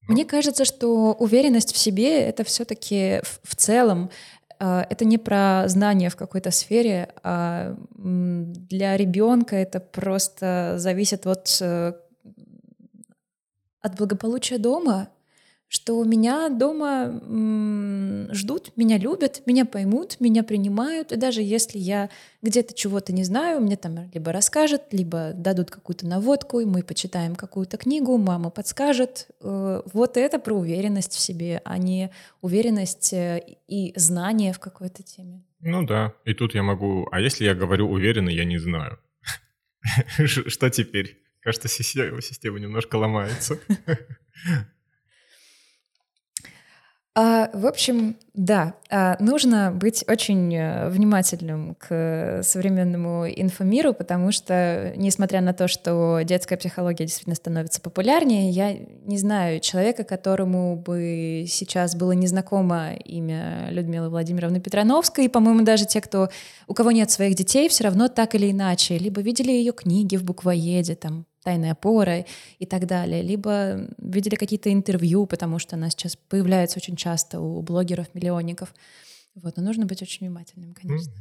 Мне 0.08 0.24
кажется, 0.24 0.64
что 0.64 1.12
уверенность 1.12 1.72
в 1.72 1.78
себе— 1.78 2.20
это 2.22 2.42
все-таки 2.44 3.20
в, 3.42 3.54
целом 3.54 4.10
а, 4.58 4.86
это 4.90 5.04
не 5.04 5.18
про 5.18 5.64
знания 5.68 6.10
в 6.10 6.16
какой-то 6.16 6.50
сфере, 6.50 7.14
а 7.22 7.76
для 7.94 8.96
ребенка 8.96 9.56
это 9.56 9.80
просто 9.80 10.74
зависит 10.76 11.26
от, 11.26 11.58
э, 11.60 11.92
от 13.80 13.96
благополучия 13.96 14.58
дома, 14.58 15.08
что 15.70 16.02
меня 16.02 16.48
дома 16.48 17.20
ждут, 18.34 18.72
меня 18.74 18.98
любят, 18.98 19.42
меня 19.46 19.64
поймут, 19.64 20.16
меня 20.18 20.42
принимают, 20.42 21.12
и 21.12 21.16
даже 21.16 21.42
если 21.42 21.78
я 21.78 22.10
где-то 22.42 22.74
чего-то 22.74 23.12
не 23.12 23.22
знаю, 23.22 23.60
мне 23.60 23.76
там 23.76 24.10
либо 24.12 24.32
расскажут, 24.32 24.82
либо 24.90 25.30
дадут 25.32 25.70
какую-то 25.70 26.08
наводку, 26.08 26.58
и 26.58 26.64
мы 26.64 26.82
почитаем 26.82 27.36
какую-то 27.36 27.76
книгу, 27.76 28.18
мама 28.18 28.50
подскажет. 28.50 29.28
Э, 29.42 29.82
вот 29.92 30.16
это 30.16 30.40
про 30.40 30.54
уверенность 30.54 31.12
в 31.12 31.20
себе, 31.20 31.62
а 31.64 31.78
не 31.78 32.10
уверенность 32.40 33.12
э, 33.12 33.40
и 33.68 33.92
знание 33.94 34.52
в 34.52 34.58
какой-то 34.58 35.04
теме. 35.04 35.44
Ну 35.60 35.86
да, 35.86 36.14
и 36.24 36.34
тут 36.34 36.52
я 36.56 36.64
могу... 36.64 37.06
А 37.12 37.20
если 37.20 37.44
я 37.44 37.54
говорю 37.54 37.88
уверенно, 37.88 38.28
я 38.28 38.44
не 38.44 38.58
знаю? 38.58 38.98
Что 40.26 40.68
теперь? 40.68 41.22
Кажется, 41.42 41.68
система 41.68 42.58
немножко 42.58 42.96
ломается. 42.96 43.60
А, 47.16 47.50
в 47.52 47.66
общем, 47.66 48.16
да, 48.34 48.74
а, 48.88 49.16
нужно 49.18 49.72
быть 49.72 50.04
очень 50.06 50.54
э, 50.54 50.88
внимательным 50.90 51.74
к 51.74 52.40
современному 52.44 53.26
инфомиру, 53.28 53.92
потому 53.92 54.30
что, 54.30 54.92
несмотря 54.94 55.40
на 55.40 55.52
то, 55.52 55.66
что 55.66 56.20
детская 56.22 56.56
психология 56.56 57.06
действительно 57.06 57.34
становится 57.34 57.80
популярнее, 57.80 58.50
я 58.50 58.74
не 58.74 59.18
знаю 59.18 59.58
человека, 59.58 60.04
которому 60.04 60.76
бы 60.76 61.46
сейчас 61.48 61.96
было 61.96 62.12
незнакомо 62.12 62.94
имя 62.94 63.70
Людмилы 63.70 64.08
Владимировны 64.08 64.60
Петрановской, 64.60 65.24
и, 65.24 65.28
по-моему, 65.28 65.64
даже 65.64 65.86
те, 65.86 66.00
кто, 66.00 66.28
у 66.68 66.74
кого 66.74 66.92
нет 66.92 67.10
своих 67.10 67.34
детей, 67.34 67.68
все 67.68 67.84
равно 67.84 68.06
так 68.06 68.36
или 68.36 68.52
иначе, 68.52 68.98
либо 68.98 69.20
видели 69.20 69.50
ее 69.50 69.72
книги 69.72 70.14
в 70.14 70.22
буквоеде, 70.22 70.94
там, 70.94 71.26
тайная 71.42 71.72
опора 71.72 72.24
и 72.58 72.66
так 72.66 72.86
далее, 72.86 73.22
либо 73.22 73.88
видели 73.98 74.34
какие-то 74.34 74.72
интервью, 74.72 75.26
потому 75.26 75.58
что 75.58 75.76
она 75.76 75.90
сейчас 75.90 76.16
появляется 76.16 76.78
очень 76.78 76.96
часто 76.96 77.40
у 77.40 77.62
блогеров-миллионников. 77.62 78.74
Вот, 79.34 79.56
но 79.56 79.62
нужно 79.62 79.86
быть 79.86 80.02
очень 80.02 80.26
внимательным, 80.26 80.74
конечно. 80.74 81.12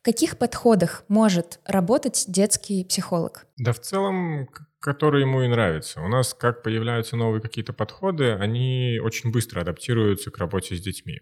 В 0.00 0.02
каких 0.02 0.38
подходах 0.38 1.04
может 1.08 1.60
работать 1.66 2.24
детский 2.26 2.84
психолог? 2.84 3.46
Да 3.58 3.74
в 3.74 3.80
целом, 3.80 4.48
который 4.80 5.20
ему 5.22 5.42
и 5.42 5.48
нравится. 5.48 6.00
У 6.00 6.08
нас, 6.08 6.32
как 6.32 6.62
появляются 6.62 7.16
новые 7.16 7.42
какие-то 7.42 7.74
подходы, 7.74 8.32
они 8.32 8.98
очень 9.02 9.30
быстро 9.30 9.60
адаптируются 9.60 10.30
к 10.30 10.38
работе 10.38 10.74
с 10.74 10.80
детьми. 10.80 11.20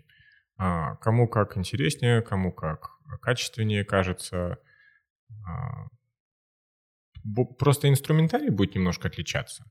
А, 0.58 0.94
кому 0.96 1.26
как 1.26 1.56
интереснее, 1.56 2.22
кому 2.22 2.52
как 2.52 2.90
качественнее 3.20 3.84
кажется. 3.84 4.58
Просто 7.58 7.88
инструментарий 7.88 8.50
будет 8.50 8.74
немножко 8.74 9.08
отличаться 9.08 9.64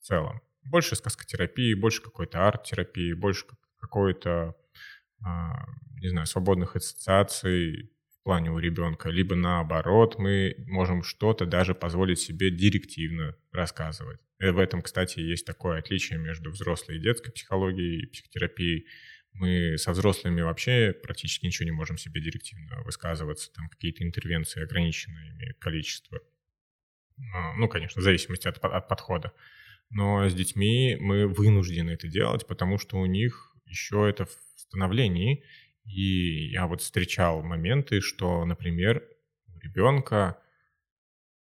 в 0.00 0.04
целом. 0.04 0.40
Больше 0.64 0.96
сказкотерапии, 0.96 1.74
больше 1.74 2.02
какой-то 2.02 2.46
арт-терапии, 2.46 3.12
больше 3.12 3.46
какой-то, 3.80 4.56
а, 5.24 5.66
не 6.00 6.08
знаю, 6.08 6.26
свободных 6.26 6.76
ассоциаций 6.76 7.90
в 8.10 8.22
плане 8.24 8.50
у 8.50 8.58
ребенка. 8.58 9.08
Либо 9.08 9.34
наоборот, 9.34 10.18
мы 10.18 10.54
можем 10.66 11.02
что-то 11.02 11.46
даже 11.46 11.74
позволить 11.74 12.18
себе 12.18 12.50
директивно 12.50 13.36
рассказывать. 13.52 14.20
И 14.40 14.46
в 14.46 14.58
этом, 14.58 14.82
кстати, 14.82 15.20
есть 15.20 15.46
такое 15.46 15.78
отличие 15.78 16.18
между 16.18 16.50
взрослой 16.50 16.96
и 16.96 17.00
детской 17.00 17.32
психологией 17.32 18.02
и 18.02 18.06
психотерапией. 18.06 18.86
Мы 19.32 19.78
со 19.78 19.92
взрослыми 19.92 20.42
вообще 20.42 20.92
практически 20.92 21.46
ничего 21.46 21.64
не 21.66 21.72
можем 21.72 21.96
себе 21.96 22.20
директивно 22.20 22.82
высказываться. 22.82 23.52
Там 23.52 23.68
какие-то 23.68 24.04
интервенции 24.04 24.62
ограниченные 24.62 25.30
имеют 25.30 25.58
количество. 25.58 26.20
А, 27.34 27.54
ну, 27.54 27.68
конечно, 27.68 28.00
в 28.00 28.04
зависимости 28.04 28.48
от, 28.48 28.58
от 28.58 28.88
подхода. 28.88 29.32
Но 29.90 30.28
с 30.28 30.34
детьми 30.34 30.96
мы 31.00 31.26
вынуждены 31.26 31.90
это 31.90 32.08
делать, 32.08 32.46
потому 32.46 32.78
что 32.78 32.98
у 32.98 33.06
них 33.06 33.54
еще 33.66 34.08
это 34.08 34.26
в 34.26 34.38
становлении. 34.56 35.44
И 35.84 36.50
я 36.50 36.66
вот 36.66 36.82
встречал 36.82 37.42
моменты, 37.42 38.00
что, 38.00 38.44
например, 38.44 39.02
у 39.54 39.58
ребенка 39.58 40.38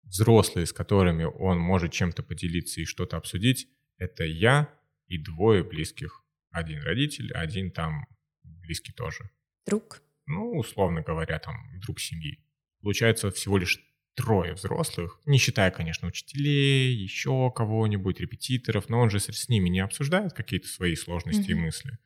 взрослые, 0.03 0.65
с 0.65 0.73
которыми 0.73 1.23
он 1.23 1.59
может 1.59 1.91
чем-то 1.91 2.23
поделиться 2.23 2.81
и 2.81 2.85
что-то 2.85 3.17
обсудить, 3.17 3.67
это 3.97 4.23
я 4.23 4.73
и 5.07 5.17
двое 5.17 5.63
близких. 5.63 6.23
Один 6.49 6.81
родитель, 6.81 7.31
один 7.33 7.71
там 7.71 8.07
близкий 8.43 8.91
тоже. 8.91 9.29
Друг? 9.65 10.01
Ну, 10.25 10.57
условно 10.57 11.01
говоря, 11.01 11.39
там 11.39 11.55
друг 11.79 11.99
семьи. 11.99 12.43
Получается 12.81 13.31
всего 13.31 13.57
лишь 13.57 13.79
трое 14.15 14.53
взрослых, 14.53 15.19
не 15.25 15.37
считая, 15.37 15.71
конечно, 15.71 16.07
учителей, 16.07 16.93
еще 16.93 17.51
кого-нибудь, 17.55 18.19
репетиторов, 18.19 18.89
но 18.89 18.99
он 18.99 19.09
же 19.09 19.19
с 19.19 19.49
ними 19.49 19.69
не 19.69 19.79
обсуждает 19.79 20.33
какие-то 20.33 20.67
свои 20.67 20.95
сложности 20.95 21.49
mm-hmm. 21.49 21.53
и 21.53 21.65
мысли. 21.65 21.97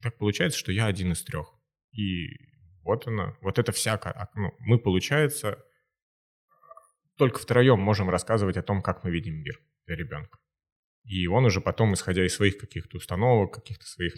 Так 0.00 0.18
получается, 0.18 0.58
что 0.58 0.72
я 0.72 0.86
один 0.86 1.12
из 1.12 1.22
трех. 1.24 1.52
И 1.92 2.28
вот 2.82 3.06
она, 3.06 3.36
вот 3.40 3.58
это 3.58 3.72
всякое. 3.72 4.12
А, 4.12 4.28
ну, 4.34 4.54
мы, 4.60 4.78
получается, 4.78 5.58
только 7.16 7.38
втроем 7.40 7.80
можем 7.80 8.08
рассказывать 8.08 8.56
о 8.56 8.62
том, 8.62 8.80
как 8.80 9.02
мы 9.02 9.10
видим 9.10 9.34
мир 9.34 9.60
для 9.86 9.96
ребенка. 9.96 10.38
И 11.04 11.26
он 11.26 11.46
уже 11.46 11.60
потом, 11.60 11.94
исходя 11.94 12.24
из 12.24 12.34
своих 12.34 12.58
каких-то 12.58 12.98
установок, 12.98 13.54
каких-то 13.54 13.86
своих 13.86 14.14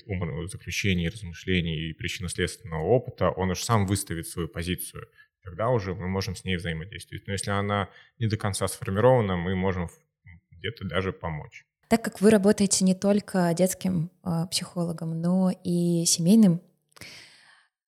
заключений, 0.48 1.08
размышлений 1.08 1.88
и 1.88 1.94
причинно-следственного 1.94 2.82
опыта, 2.82 3.30
он 3.30 3.50
уже 3.50 3.64
сам 3.64 3.86
выставит 3.86 4.26
свою 4.26 4.48
позицию 4.48 5.08
тогда 5.42 5.68
уже 5.68 5.94
мы 5.94 6.08
можем 6.08 6.36
с 6.36 6.44
ней 6.44 6.56
взаимодействовать. 6.56 7.26
Но 7.26 7.32
если 7.32 7.50
она 7.50 7.88
не 8.18 8.26
до 8.26 8.36
конца 8.36 8.68
сформирована, 8.68 9.36
мы 9.36 9.54
можем 9.54 9.88
где-то 10.50 10.84
даже 10.84 11.12
помочь. 11.12 11.64
Так 11.88 12.04
как 12.04 12.20
вы 12.20 12.30
работаете 12.30 12.84
не 12.84 12.94
только 12.94 13.52
детским 13.56 14.10
э, 14.24 14.46
психологом, 14.50 15.20
но 15.20 15.50
и 15.64 16.04
семейным, 16.06 16.60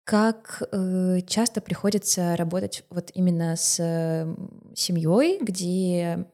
как 0.05 0.62
э, 0.71 1.21
часто 1.26 1.61
приходится 1.61 2.37
работать 2.37 2.85
вот 2.90 3.11
именно 3.14 3.57
с 3.57 3.81
э, 3.81 4.35
семьей, 4.75 5.38
где 5.40 6.26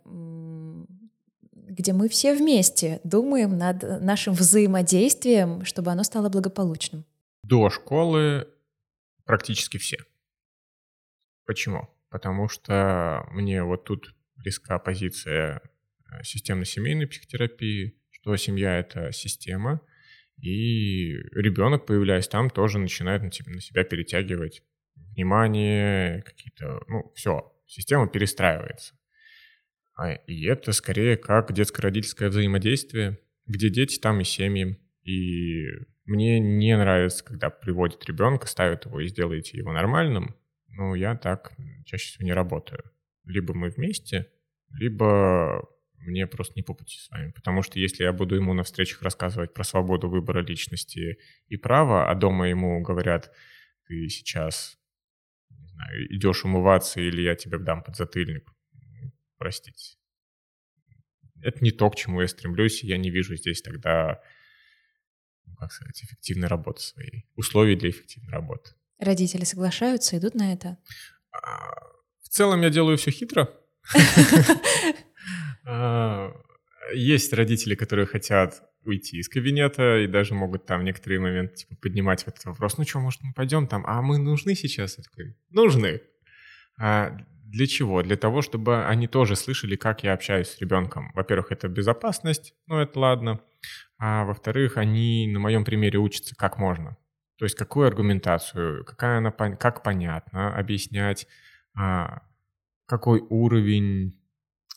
где 1.75 1.93
мы 1.93 2.09
все 2.09 2.35
вместе 2.37 3.01
думаем 3.03 3.59
над 3.59 4.01
нашим 4.01 4.35
взаимодействием, 4.35 5.65
чтобы 5.65 5.91
оно 5.91 6.05
стало 6.05 6.29
благополучным? 6.29 7.05
До 7.43 7.69
школы 7.69 8.47
практически 9.25 9.79
все. 9.79 9.97
Почему? 11.47 11.89
Потому 12.11 12.49
что 12.49 13.27
мне 13.31 13.63
вот 13.63 13.85
тут 13.85 14.15
близка 14.37 14.79
позиция 14.79 15.61
э, 16.11 16.23
системно-семейной 16.23 17.07
психотерапии, 17.07 17.97
что 18.11 18.37
семья— 18.37 18.79
это 18.79 19.13
система, 19.13 19.81
и 20.41 21.15
ребенок, 21.33 21.87
появляясь 21.87 22.29
там, 22.29 22.51
тоже 22.51 22.79
начинает 22.79 23.23
на 23.23 23.33
себя, 23.33 23.53
на 23.53 23.61
себя 23.61 23.85
перетягивать 23.85 24.63
внимание, 24.95 26.23
какие-то, 26.23 26.83
ну, 26.89 27.13
все, 27.15 27.53
система 27.67 28.09
перестраивается. 28.09 28.95
А, 29.97 30.13
и 30.13 30.45
это 30.47 30.73
скорее 30.73 31.17
как 31.17 31.53
детско-родительское 31.53 32.29
взаимодействие, 32.29 33.19
где 33.47 33.71
дети, 33.71 33.99
там 33.99 34.21
и 34.21 34.25
семьи. 34.25 34.81
И 35.05 35.67
мне 36.05 36.41
не 36.41 36.77
нравится, 36.77 37.25
когда 37.25 37.51
приводят 37.51 38.05
ребенка, 38.07 38.47
ставят 38.47 38.87
его 38.87 39.01
и 39.01 39.07
сделаете 39.07 39.57
его 39.59 39.73
нормальным. 39.73 40.35
Но 40.77 40.95
я 40.95 41.15
так 41.17 41.53
чаще 41.85 42.09
всего 42.09 42.27
не 42.27 42.33
работаю. 42.33 42.83
Либо 43.25 43.55
мы 43.55 43.71
вместе, 43.71 44.31
либо 44.71 45.69
мне 45.99 46.27
просто 46.27 46.55
не 46.57 46.63
по 46.63 46.75
пути 46.75 46.99
с 46.99 47.11
вами. 47.11 47.31
Потому 47.31 47.63
что 47.63 47.79
если 47.79 48.03
я 48.05 48.13
буду 48.13 48.35
ему 48.35 48.55
на 48.55 48.63
встречах 48.63 49.03
рассказывать 49.03 49.55
про 49.55 49.65
свободу 49.65 50.09
выбора 50.09 50.43
личности 50.43 51.19
и 51.47 51.57
права, 51.57 52.11
а 52.11 52.15
дома 52.15 52.49
ему 52.49 52.81
говорят, 52.83 53.33
ты 53.87 54.09
сейчас 54.09 54.79
не 55.51 55.67
знаю, 55.69 56.15
идешь 56.15 56.45
умываться 56.45 57.01
или 57.01 57.23
я 57.23 57.35
тебе 57.37 57.59
дам 57.59 57.83
подзатыльник, 57.83 58.51
простите. 59.39 59.97
Это 61.41 61.63
не 61.63 61.71
то, 61.71 61.91
к 61.91 61.97
чему 61.97 62.21
я 62.21 62.29
стремлюсь, 62.29 62.83
и 62.83 62.87
я 62.87 62.97
не 62.97 63.11
вижу 63.11 63.37
здесь 63.37 63.61
тогда, 63.63 64.23
ну, 65.47 65.55
как 65.57 65.73
сказать, 65.73 66.03
эффективной 66.03 66.49
работы 66.49 66.81
своей, 66.81 67.29
условий 67.35 67.77
для 67.77 67.91
эффективной 67.91 68.33
работы. 68.33 68.73
Родители 69.05 69.45
соглашаются, 69.45 70.17
идут 70.17 70.35
на 70.35 70.53
это? 70.53 70.79
В 72.23 72.29
целом 72.29 72.63
я 72.63 72.71
делаю 72.71 72.97
все 72.97 73.11
хитро. 73.11 73.49
А, 75.67 76.31
есть 76.93 77.33
родители, 77.33 77.75
которые 77.75 78.05
хотят 78.05 78.63
уйти 78.85 79.17
из 79.17 79.31
кабинета 79.31 80.01
и 80.01 80.07
даже 80.07 80.35
могут 80.35 80.67
там 80.67 80.85
некоторые 80.85 81.21
моменты 81.21 81.55
типа 81.57 81.77
поднимать 81.81 82.23
этот 82.25 82.45
вопрос. 82.45 82.77
Ну 82.77 82.85
что, 82.85 83.01
может, 83.01 83.23
мы 83.23 83.33
пойдем 83.33 83.67
там? 83.67 83.83
А 83.87 84.03
мы 84.03 84.19
нужны 84.19 84.55
сейчас? 84.55 84.99
Я 84.99 85.05
такой, 85.05 85.37
нужны. 85.49 86.03
А 86.79 87.17
для 87.47 87.67
чего? 87.67 88.03
Для 88.03 88.17
того, 88.17 88.43
чтобы 88.43 88.85
они 88.85 89.07
тоже 89.07 89.37
слышали, 89.37 89.77
как 89.77 90.03
я 90.03 90.13
общаюсь 90.13 90.49
с 90.49 90.61
ребенком. 90.61 91.13
Во-первых, 91.15 91.53
это 91.53 91.69
безопасность, 91.69 92.55
ну 92.67 92.79
это 92.79 92.99
ладно. 92.99 93.41
А 93.97 94.25
во-вторых, 94.25 94.77
они 94.77 95.27
на 95.33 95.39
моем 95.39 95.65
примере 95.65 95.99
учатся 95.99 96.35
как 96.37 96.59
можно. 96.59 96.97
То 97.37 97.45
есть 97.45 97.57
какую 97.57 97.87
аргументацию, 97.87 98.85
какая 98.85 99.19
она, 99.19 99.31
как 99.31 99.83
понятно 99.83 100.55
объяснять, 100.55 101.27
а, 101.75 102.23
какой 102.87 103.21
уровень 103.21 104.21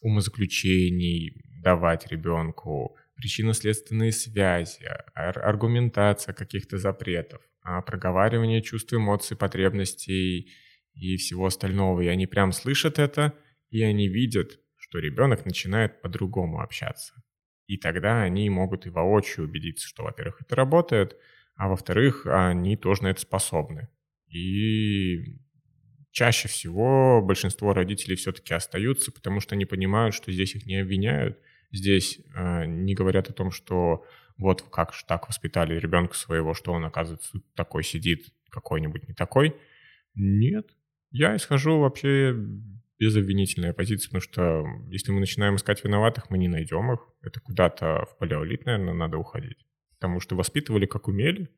умозаключений 0.01 1.41
давать 1.61 2.07
ребенку, 2.07 2.97
причинно-следственные 3.15 4.11
связи, 4.11 4.87
аргументация 5.13 6.33
каких-то 6.33 6.77
запретов, 6.77 7.41
а 7.61 7.81
проговаривание 7.81 8.61
чувств, 8.61 8.93
эмоций, 8.93 9.35
потребностей– 9.37 10.51
и 10.99 11.17
всего 11.17 11.45
остального. 11.45 12.01
И 12.01 12.07
они 12.07 12.27
прям 12.27 12.51
слышат 12.51 12.99
это, 12.99 13.33
и 13.69 13.83
они 13.83 14.07
видят, 14.07 14.59
что 14.75 14.99
ребенок 14.99 15.45
начинает 15.45 16.01
по-другому 16.01 16.61
общаться. 16.61 17.13
И 17.67 17.77
тогда 17.77 18.21
они 18.21 18.49
могут 18.49 18.85
и 18.85 18.89
воочию 18.89 19.45
убедиться, 19.45 19.87
что, 19.87 20.03
во-первых, 20.03 20.41
это 20.41 20.55
работает, 20.55 21.17
а 21.57 21.67
во-вторых, 21.67 22.25
они 22.25 22.77
тоже 22.77 23.03
на 23.03 23.07
это 23.07 23.21
способны. 23.21 23.89
И 24.27 25.39
чаще 26.11 26.47
всего 26.47 27.21
большинство 27.21 27.73
родителей 27.73 28.15
все-таки 28.15 28.53
остаются, 28.53 29.11
потому 29.11 29.39
что 29.39 29.55
они 29.55 29.65
понимают, 29.65 30.15
что 30.15 30.31
здесь 30.31 30.55
их 30.55 30.65
не 30.65 30.77
обвиняют, 30.77 31.39
здесь 31.71 32.19
э, 32.35 32.65
не 32.65 32.93
говорят 32.93 33.29
о 33.29 33.33
том, 33.33 33.51
что 33.51 34.05
вот 34.37 34.61
как 34.61 34.93
же 34.93 35.03
так 35.07 35.27
воспитали 35.27 35.79
ребенка 35.79 36.15
своего, 36.15 36.53
что 36.53 36.71
он, 36.73 36.85
оказывается, 36.85 37.39
такой 37.55 37.83
сидит, 37.83 38.27
какой-нибудь 38.49 39.07
не 39.07 39.13
такой. 39.13 39.55
Нет, 40.15 40.69
я 41.11 41.35
исхожу 41.35 41.79
вообще 41.79 42.35
без 42.99 43.15
обвинительной 43.15 43.73
позиции, 43.73 44.07
потому 44.07 44.21
что 44.21 44.65
если 44.89 45.11
мы 45.11 45.19
начинаем 45.19 45.55
искать 45.55 45.83
виноватых, 45.83 46.29
мы 46.29 46.37
не 46.37 46.47
найдем 46.47 46.91
их. 46.91 46.99
Это 47.21 47.39
куда-то 47.39 48.05
в 48.11 48.17
палеолит, 48.17 48.65
наверное, 48.65 48.93
надо 48.93 49.17
уходить. 49.17 49.65
Потому 49.99 50.19
что 50.19 50.35
воспитывали 50.35 50.85
как 50.85 51.07
умели, 51.07 51.49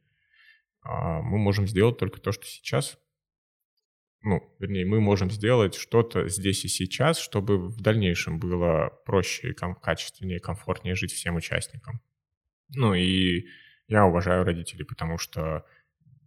а 0.81 1.21
мы 1.21 1.37
можем 1.37 1.67
сделать 1.67 1.97
только 1.97 2.21
то, 2.21 2.31
что 2.31 2.45
сейчас. 2.45 2.97
Ну, 4.21 4.53
вернее, 4.59 4.85
мы 4.85 4.99
можем 4.99 5.31
сделать 5.31 5.75
что-то 5.75 6.27
здесь 6.27 6.65
и 6.65 6.67
сейчас, 6.67 7.19
чтобы 7.19 7.69
в 7.69 7.81
дальнейшем 7.81 8.39
было 8.39 8.89
проще, 9.05 9.51
и 9.51 9.53
качественнее, 9.53 10.39
комфортнее 10.39 10.95
жить 10.95 11.13
всем 11.13 11.35
участникам. 11.35 12.01
Ну 12.69 12.93
и 12.93 13.45
я 13.87 14.05
уважаю 14.05 14.43
родителей, 14.43 14.85
потому 14.85 15.17
что 15.17 15.65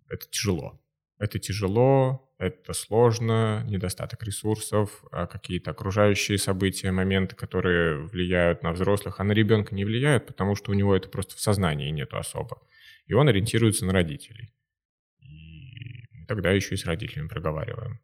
это 0.09 0.27
тяжело. 0.31 0.83
Это 1.19 1.39
тяжело, 1.39 2.32
это 2.43 2.73
сложно, 2.73 3.65
недостаток 3.69 4.23
ресурсов, 4.25 5.05
а 5.13 5.27
какие-то 5.27 5.71
окружающие 5.71 6.39
события, 6.39 6.91
моменты, 6.91 7.37
которые 7.37 7.99
влияют 8.07 8.63
на 8.63 8.73
взрослых, 8.73 9.21
а 9.21 9.25
на 9.25 9.33
ребенка 9.33 9.75
не 9.75 9.85
влияют, 9.85 10.27
потому 10.27 10.57
что 10.57 10.73
у 10.73 10.75
него 10.75 10.95
это 10.97 11.09
просто 11.09 11.37
в 11.37 11.41
сознании 11.41 11.91
нету 11.91 12.17
особо. 12.17 12.61
И 13.07 13.15
он 13.15 13.29
ориентируется 13.29 13.87
на 13.87 13.93
родителей. 13.93 14.53
И 15.21 16.09
мы 16.13 16.27
тогда 16.27 16.51
еще 16.51 16.75
и 16.75 16.79
с 16.79 16.85
родителями 16.85 17.29
проговариваем, 17.29 18.01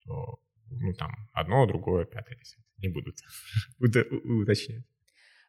что 0.00 0.38
ну 0.70 0.94
там 0.94 1.28
одно, 1.32 1.66
другое, 1.66 2.04
пятое, 2.04 2.36
десятое. 2.36 2.64
Не 2.78 2.88
будут 2.88 3.16
уточнять. 3.80 4.84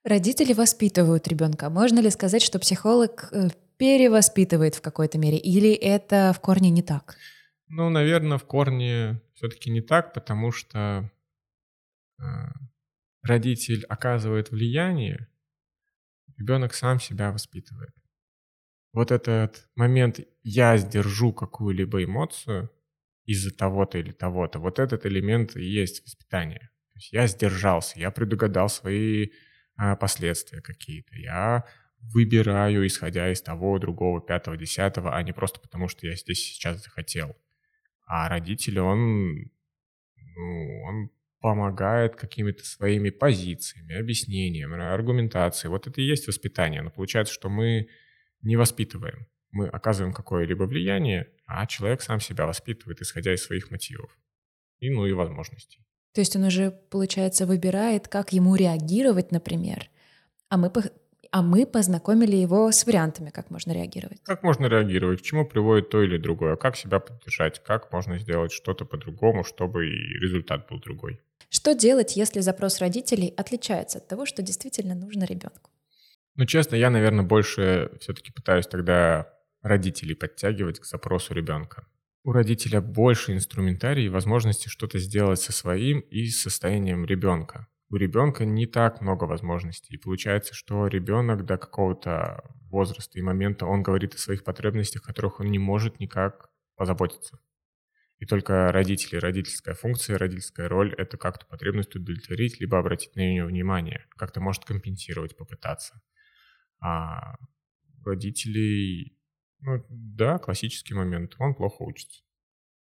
Родители 0.04 0.54
воспитывают 0.54 1.28
ребенка. 1.28 1.70
Можно 1.70 2.00
ли 2.00 2.10
сказать, 2.10 2.42
что 2.42 2.60
психолог 2.60 3.30
э, 3.32 3.50
перевоспитывает 3.78 4.76
в 4.76 4.82
какой-то 4.82 5.18
мере, 5.18 5.38
или 5.38 5.72
это 5.72 6.34
в 6.36 6.42
корне 6.42 6.72
не 6.72 6.82
так? 6.82 7.16
Ну, 7.68 7.90
наверное, 7.90 8.38
в 8.38 8.46
корне 8.46 9.22
все-таки 9.34 9.70
не 9.72 9.82
так, 9.82 10.14
потому 10.14 10.52
что 10.52 11.12
э, 12.20 12.24
родитель 13.22 13.86
оказывает 13.86 14.52
влияние, 14.52 15.28
ребенок 16.38 16.74
сам 16.74 17.00
себя 17.00 17.32
воспитывает. 17.32 17.94
Вот 18.92 19.12
этот 19.12 19.68
момент 19.76 20.20
«я 20.44 20.78
сдержу 20.78 21.34
какую-либо 21.34 22.04
эмоцию 22.04 22.70
из-за 23.26 23.56
того-то 23.56 23.98
или 23.98 24.12
того-то», 24.12 24.60
вот 24.60 24.78
этот 24.78 25.06
элемент 25.06 25.56
и 25.56 25.64
есть 25.64 26.04
воспитание. 26.04 26.70
То 26.94 26.98
есть 26.98 27.12
я 27.12 27.26
сдержался, 27.26 28.00
я 28.00 28.12
предугадал 28.12 28.70
свои 28.70 29.30
э, 29.80 29.96
последствия 29.96 30.62
какие-то, 30.62 31.16
я 31.16 31.66
выбираю, 32.14 32.86
исходя 32.86 33.32
из 33.32 33.42
того, 33.42 33.80
другого, 33.80 34.22
пятого, 34.22 34.58
десятого, 34.58 35.16
а 35.16 35.24
не 35.24 35.32
просто 35.32 35.60
потому, 35.60 35.88
что 35.88 36.06
я 36.06 36.16
здесь 36.16 36.40
сейчас 36.40 36.84
захотел. 36.84 37.36
А 38.06 38.30
родитель, 38.30 38.80
он, 38.80 39.52
ну, 40.16 40.84
он 40.84 41.10
помогает 41.40 42.16
какими-то 42.16 42.64
своими 42.64 43.10
позициями, 43.10 43.96
объяснениями, 43.96 44.82
аргументацией. 44.82 45.70
Вот 45.70 45.88
это 45.88 46.00
и 46.00 46.06
есть 46.06 46.28
воспитание. 46.28 46.82
Но 46.82 46.90
получается, 46.90 47.34
что 47.34 47.50
мы 47.50 47.90
не 48.42 48.56
воспитываем. 48.56 49.28
Мы 49.52 49.68
оказываем 49.68 50.14
какое-либо 50.14 50.64
влияние, 50.64 51.30
а 51.46 51.66
человек 51.68 52.02
сам 52.02 52.20
себя 52.20 52.46
воспитывает, 52.46 53.02
исходя 53.02 53.34
из 53.34 53.44
своих 53.44 53.72
мотивов. 53.72 54.18
И, 54.80 54.90
ну, 54.90 55.06
и 55.06 55.12
возможностей. 55.12 55.86
То 56.14 56.22
есть 56.22 56.36
он 56.36 56.44
уже, 56.44 56.72
получается, 56.72 57.46
выбирает, 57.46 58.08
как 58.08 58.34
ему 58.34 58.56
реагировать, 58.56 59.32
например. 59.32 59.90
А 60.50 60.58
мы 60.58 60.72
а 61.34 61.42
мы 61.42 61.66
познакомили 61.66 62.36
его 62.36 62.72
с 62.72 62.86
вариантами, 62.86 63.32
как 63.32 63.50
можно 63.50 63.72
реагировать. 63.72 64.20
Как 64.24 64.44
можно 64.44 64.68
реагировать, 64.68 65.20
к 65.20 65.24
чему 65.24 65.48
приводит 65.48 65.90
то 65.90 66.04
или 66.04 66.18
другое, 66.18 66.56
как 66.58 66.78
себя 66.78 67.00
поддержать, 67.00 67.64
как 67.64 67.92
можно 67.92 68.20
сделать 68.20 68.52
что-то 68.52 68.86
по-другому, 68.86 69.44
чтобы 69.44 69.88
и 69.88 70.20
результат 70.20 70.70
был 70.70 70.80
другой. 70.80 71.20
Что 71.50 71.74
делать, 71.74 72.16
если 72.16 72.40
запрос 72.42 72.80
родителей 72.82 73.34
отличается 73.36 73.98
от 73.98 74.08
того, 74.08 74.28
что 74.28 74.44
действительно 74.44 74.94
нужно 74.94 75.24
ребенку? 75.24 75.72
Ну, 76.36 76.46
честно, 76.46 76.76
я, 76.76 76.92
наверное, 76.92 77.26
больше 77.26 77.90
все-таки 78.00 78.32
пытаюсь 78.32 78.68
тогда 78.68 79.34
родителей 79.64 80.14
подтягивать 80.14 80.80
к 80.80 80.86
запросу 80.86 81.34
ребенка. 81.34 81.88
У 82.24 82.32
родителя 82.32 82.80
больше 82.80 83.34
инструментарий 83.34 84.06
и 84.06 84.10
возможности 84.10 84.68
что-то 84.68 85.00
сделать 85.00 85.42
со 85.42 85.52
своим 85.52 86.02
и 86.02 86.28
состоянием 86.28 87.06
ребенка 87.06 87.68
у 87.94 87.96
ребенка 87.96 88.44
не 88.44 88.66
так 88.66 89.02
много 89.02 89.26
возможностей. 89.26 89.94
И 89.94 90.00
получается, 90.00 90.56
что 90.56 90.88
ребенок 90.88 91.46
до 91.46 91.60
какого-то 91.60 92.44
возраста 92.72 93.20
и 93.20 93.22
момента, 93.22 93.68
он 93.68 93.84
говорит 93.84 94.16
о 94.16 94.18
своих 94.18 94.44
потребностях, 94.44 95.04
о 95.04 95.06
которых 95.06 95.40
он 95.40 95.52
не 95.52 95.60
может 95.60 96.00
никак 96.00 96.50
позаботиться. 96.76 97.38
И 98.18 98.26
только 98.26 98.72
родители, 98.72 99.18
родительская 99.18 99.76
функция, 99.76 100.18
родительская 100.18 100.68
роль— 100.70 100.92
это 100.98 101.18
как-то 101.18 101.46
потребность 101.46 101.96
удовлетворить, 101.96 102.60
либо 102.60 102.80
обратить 102.80 103.16
на 103.16 103.20
нее 103.20 103.46
внимание, 103.46 104.08
как-то 104.18 104.42
может 104.42 104.66
компенсировать, 104.66 105.38
попытаться. 105.38 106.02
А 106.80 107.36
родителей, 108.04 109.20
ну 109.60 109.86
да, 109.90 110.40
классический 110.40 110.96
момент, 110.96 111.36
он 111.38 111.54
плохо 111.54 111.84
учится. 111.84 112.24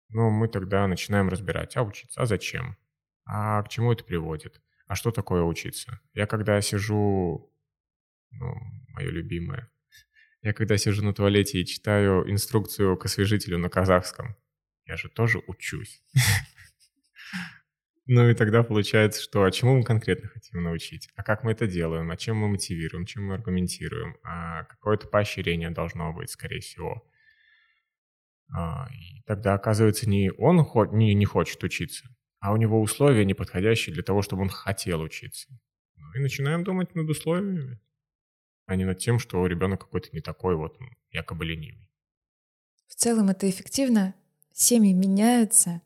Но 0.08 0.30
мы 0.30 0.48
тогда 0.48 0.86
начинаем 0.86 1.28
разбирать, 1.28 1.76
а 1.76 1.82
учиться, 1.82 2.22
а 2.22 2.26
зачем? 2.26 2.78
А 3.26 3.62
к 3.64 3.68
чему 3.68 3.92
это 3.92 4.02
приводит? 4.02 4.63
А 4.86 4.94
что 4.94 5.10
такое 5.10 5.42
учиться? 5.42 6.00
Я 6.12 6.26
когда 6.26 6.60
сижу, 6.60 7.52
ну, 8.30 8.54
мое 8.88 9.10
любимое, 9.10 9.70
я 10.42 10.52
когда 10.52 10.76
сижу 10.76 11.02
на 11.02 11.14
туалете 11.14 11.60
и 11.60 11.66
читаю 11.66 12.30
инструкцию 12.30 12.96
к 12.98 13.06
освежителю 13.06 13.58
на 13.58 13.70
казахском, 13.70 14.36
я 14.84 14.96
же 14.96 15.08
тоже 15.08 15.42
учусь. 15.46 16.02
Ну 18.06 18.28
и 18.28 18.34
тогда 18.34 18.62
получается, 18.62 19.22
что 19.22 19.44
а 19.44 19.50
чему 19.50 19.78
мы 19.78 19.82
конкретно 19.82 20.28
хотим 20.28 20.62
научить, 20.62 21.08
а 21.16 21.22
как 21.22 21.42
мы 21.42 21.52
это 21.52 21.66
делаем, 21.66 22.10
а 22.10 22.18
чем 22.18 22.36
мы 22.36 22.48
мотивируем, 22.48 23.06
чем 23.06 23.24
мы 23.24 23.34
аргументируем, 23.34 24.18
а 24.22 24.64
какое-то 24.64 25.08
поощрение 25.08 25.70
должно 25.70 26.12
быть, 26.12 26.28
скорее 26.28 26.60
всего. 26.60 27.08
А, 28.54 28.88
и 28.92 29.22
тогда, 29.22 29.54
оказывается, 29.54 30.06
не 30.06 30.30
он 30.32 30.66
не, 30.92 31.14
не 31.14 31.24
хочет 31.24 31.64
учиться, 31.64 32.14
а 32.44 32.52
у 32.52 32.58
него 32.58 32.82
условия 32.82 33.24
неподходящие 33.24 33.94
для 33.94 34.02
того, 34.02 34.20
чтобы 34.20 34.42
он 34.42 34.50
хотел 34.50 35.00
учиться. 35.00 35.48
Ну 35.96 36.12
и 36.14 36.18
начинаем 36.18 36.62
думать 36.62 36.94
над 36.94 37.08
условиями, 37.08 37.80
а 38.66 38.76
не 38.76 38.84
над 38.84 38.98
тем, 38.98 39.18
что 39.18 39.46
ребенок 39.46 39.80
какой-то 39.80 40.10
не 40.12 40.20
такой 40.20 40.54
вот, 40.54 40.78
якобы 41.10 41.46
ленивый. 41.46 41.88
В 42.86 42.96
целом 42.96 43.30
это 43.30 43.48
эффективно? 43.48 44.14
Семьи 44.52 44.92
меняются? 44.92 45.80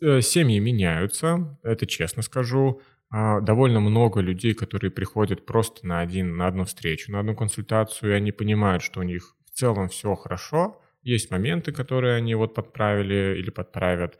Э, 0.00 0.22
семьи 0.22 0.58
меняются, 0.58 1.58
это 1.62 1.84
честно 1.84 2.22
скажу. 2.22 2.80
А, 3.10 3.42
довольно 3.42 3.80
много 3.80 4.20
людей, 4.20 4.54
которые 4.54 4.90
приходят 4.90 5.44
просто 5.44 5.86
на, 5.86 6.00
один, 6.00 6.38
на 6.38 6.46
одну 6.46 6.64
встречу, 6.64 7.12
на 7.12 7.20
одну 7.20 7.36
консультацию, 7.36 8.12
и 8.12 8.14
они 8.14 8.32
понимают, 8.32 8.82
что 8.82 9.00
у 9.00 9.02
них 9.02 9.36
в 9.44 9.50
целом 9.50 9.90
все 9.90 10.14
хорошо, 10.14 10.80
есть 11.02 11.30
моменты, 11.30 11.72
которые 11.72 12.16
они 12.16 12.34
вот 12.34 12.54
подправили 12.54 13.36
или 13.38 13.50
подправят, 13.50 14.18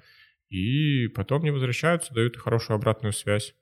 и 0.48 1.08
потом 1.08 1.42
не 1.42 1.50
возвращаются, 1.50 2.14
дают 2.14 2.36
хорошую 2.36 2.76
обратную 2.76 3.12
связь. 3.12 3.54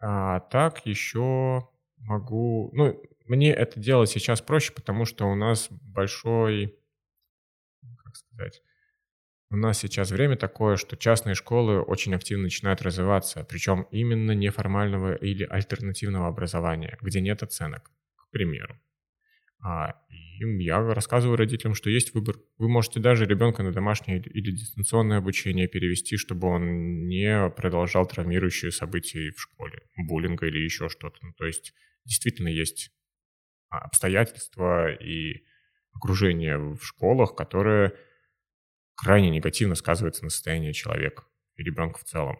А 0.00 0.40
так 0.40 0.86
еще 0.86 1.68
могу... 1.98 2.70
Ну, 2.72 3.00
мне 3.26 3.52
это 3.52 3.78
делать 3.80 4.10
сейчас 4.10 4.40
проще, 4.40 4.72
потому 4.72 5.04
что 5.04 5.26
у 5.26 5.34
нас 5.34 5.68
большой... 5.70 6.78
Как 8.04 8.16
сказать? 8.16 8.62
У 9.50 9.56
нас 9.56 9.78
сейчас 9.78 10.10
время 10.10 10.36
такое, 10.36 10.76
что 10.76 10.96
частные 10.96 11.34
школы 11.34 11.80
очень 11.80 12.14
активно 12.14 12.44
начинают 12.44 12.82
развиваться, 12.82 13.44
причем 13.44 13.86
именно 13.90 14.32
неформального 14.32 15.14
или 15.14 15.44
альтернативного 15.44 16.28
образования, 16.28 16.98
где 17.00 17.22
нет 17.22 17.42
оценок, 17.42 17.90
к 18.16 18.30
примеру. 18.30 18.78
А, 19.60 20.02
и 20.10 20.27
я 20.40 20.80
рассказываю 20.94 21.36
родителям, 21.36 21.74
что 21.74 21.90
есть 21.90 22.14
выбор. 22.14 22.36
Вы 22.58 22.68
можете 22.68 23.00
даже 23.00 23.26
ребенка 23.26 23.62
на 23.62 23.72
домашнее 23.72 24.18
или 24.20 24.50
дистанционное 24.52 25.18
обучение 25.18 25.68
перевести, 25.68 26.16
чтобы 26.16 26.48
он 26.48 27.06
не 27.08 27.50
продолжал 27.50 28.06
травмирующие 28.06 28.70
события 28.70 29.30
в 29.32 29.40
школе, 29.40 29.82
буллинга 29.96 30.46
или 30.46 30.58
еще 30.58 30.88
что-то. 30.88 31.18
Ну, 31.22 31.32
то 31.34 31.44
есть 31.46 31.74
действительно 32.04 32.48
есть 32.48 32.90
а, 33.70 33.78
обстоятельства 33.78 34.92
и 34.92 35.44
окружение 35.92 36.58
в 36.58 36.80
школах, 36.82 37.34
которые 37.34 37.94
крайне 38.94 39.30
негативно 39.30 39.74
сказываются 39.74 40.24
на 40.24 40.30
состоянии 40.30 40.72
человека 40.72 41.24
и 41.56 41.62
ребенка 41.62 41.98
в 41.98 42.04
целом. 42.04 42.38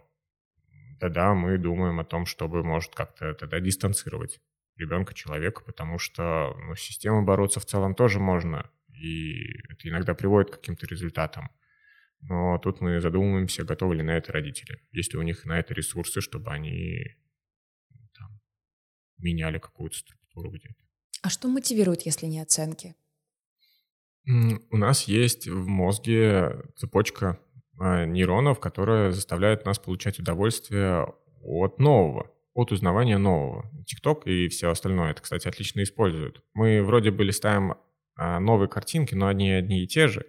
Тогда 1.00 1.34
мы 1.34 1.58
думаем 1.58 2.00
о 2.00 2.04
том, 2.04 2.26
чтобы, 2.26 2.64
может, 2.64 2.94
как-то 2.94 3.34
тогда 3.34 3.61
дистанцировать 3.61 4.40
ребенка, 4.79 5.14
человека, 5.14 5.62
потому 5.64 5.99
что 5.99 6.55
ну, 6.64 6.75
с 6.75 6.81
системой 6.81 7.25
бороться 7.25 7.61
в 7.61 7.67
целом 7.67 7.95
тоже 7.95 8.21
можно, 8.21 8.71
и 8.88 9.59
это 9.69 9.88
иногда 9.88 10.14
приводит 10.14 10.51
к 10.51 10.55
каким-то 10.55 10.87
результатам. 10.87 11.51
Но 12.21 12.59
тут 12.59 12.81
мы 12.81 13.01
задумываемся, 13.01 13.64
готовы 13.64 13.97
ли 13.97 14.03
на 14.03 14.17
это 14.17 14.33
родители, 14.33 14.81
есть 14.91 15.12
ли 15.12 15.19
у 15.19 15.23
них 15.23 15.45
на 15.45 15.59
это 15.59 15.75
ресурсы, 15.75 16.21
чтобы 16.21 16.51
они 16.51 17.17
там, 18.17 18.41
меняли 19.19 19.59
какую-то 19.59 19.97
структуру 19.97 20.51
где-то. 20.51 20.83
А 21.23 21.31
что 21.31 21.49
мотивирует, 21.49 22.03
если 22.03 22.27
не 22.27 22.41
оценки? 22.41 22.95
У 24.27 24.77
нас 24.77 25.05
есть 25.05 25.49
в 25.49 25.67
мозге 25.67 26.64
цепочка 26.77 27.41
а, 27.79 28.05
нейронов, 28.05 28.61
которая 28.61 29.11
заставляет 29.12 29.64
нас 29.64 29.79
получать 29.79 30.19
удовольствие 30.19 31.07
от 31.41 31.79
нового 31.79 32.31
от 32.59 32.73
узнавания 32.73 33.18
нового. 33.18 33.71
TikTok 33.85 34.25
и 34.25 34.49
все 34.49 34.68
остальное 34.71 35.12
это, 35.12 35.23
кстати, 35.23 35.47
отлично 35.47 35.81
используют. 35.85 36.42
Мы 36.55 36.83
вроде 36.83 37.12
бы 37.12 37.23
листаем 37.23 37.77
а, 38.16 38.40
новые 38.40 38.68
картинки, 38.68 39.14
но 39.14 39.29
они 39.29 39.53
одни 39.53 39.85
и 39.85 39.87
те 39.87 40.09
же. 40.09 40.27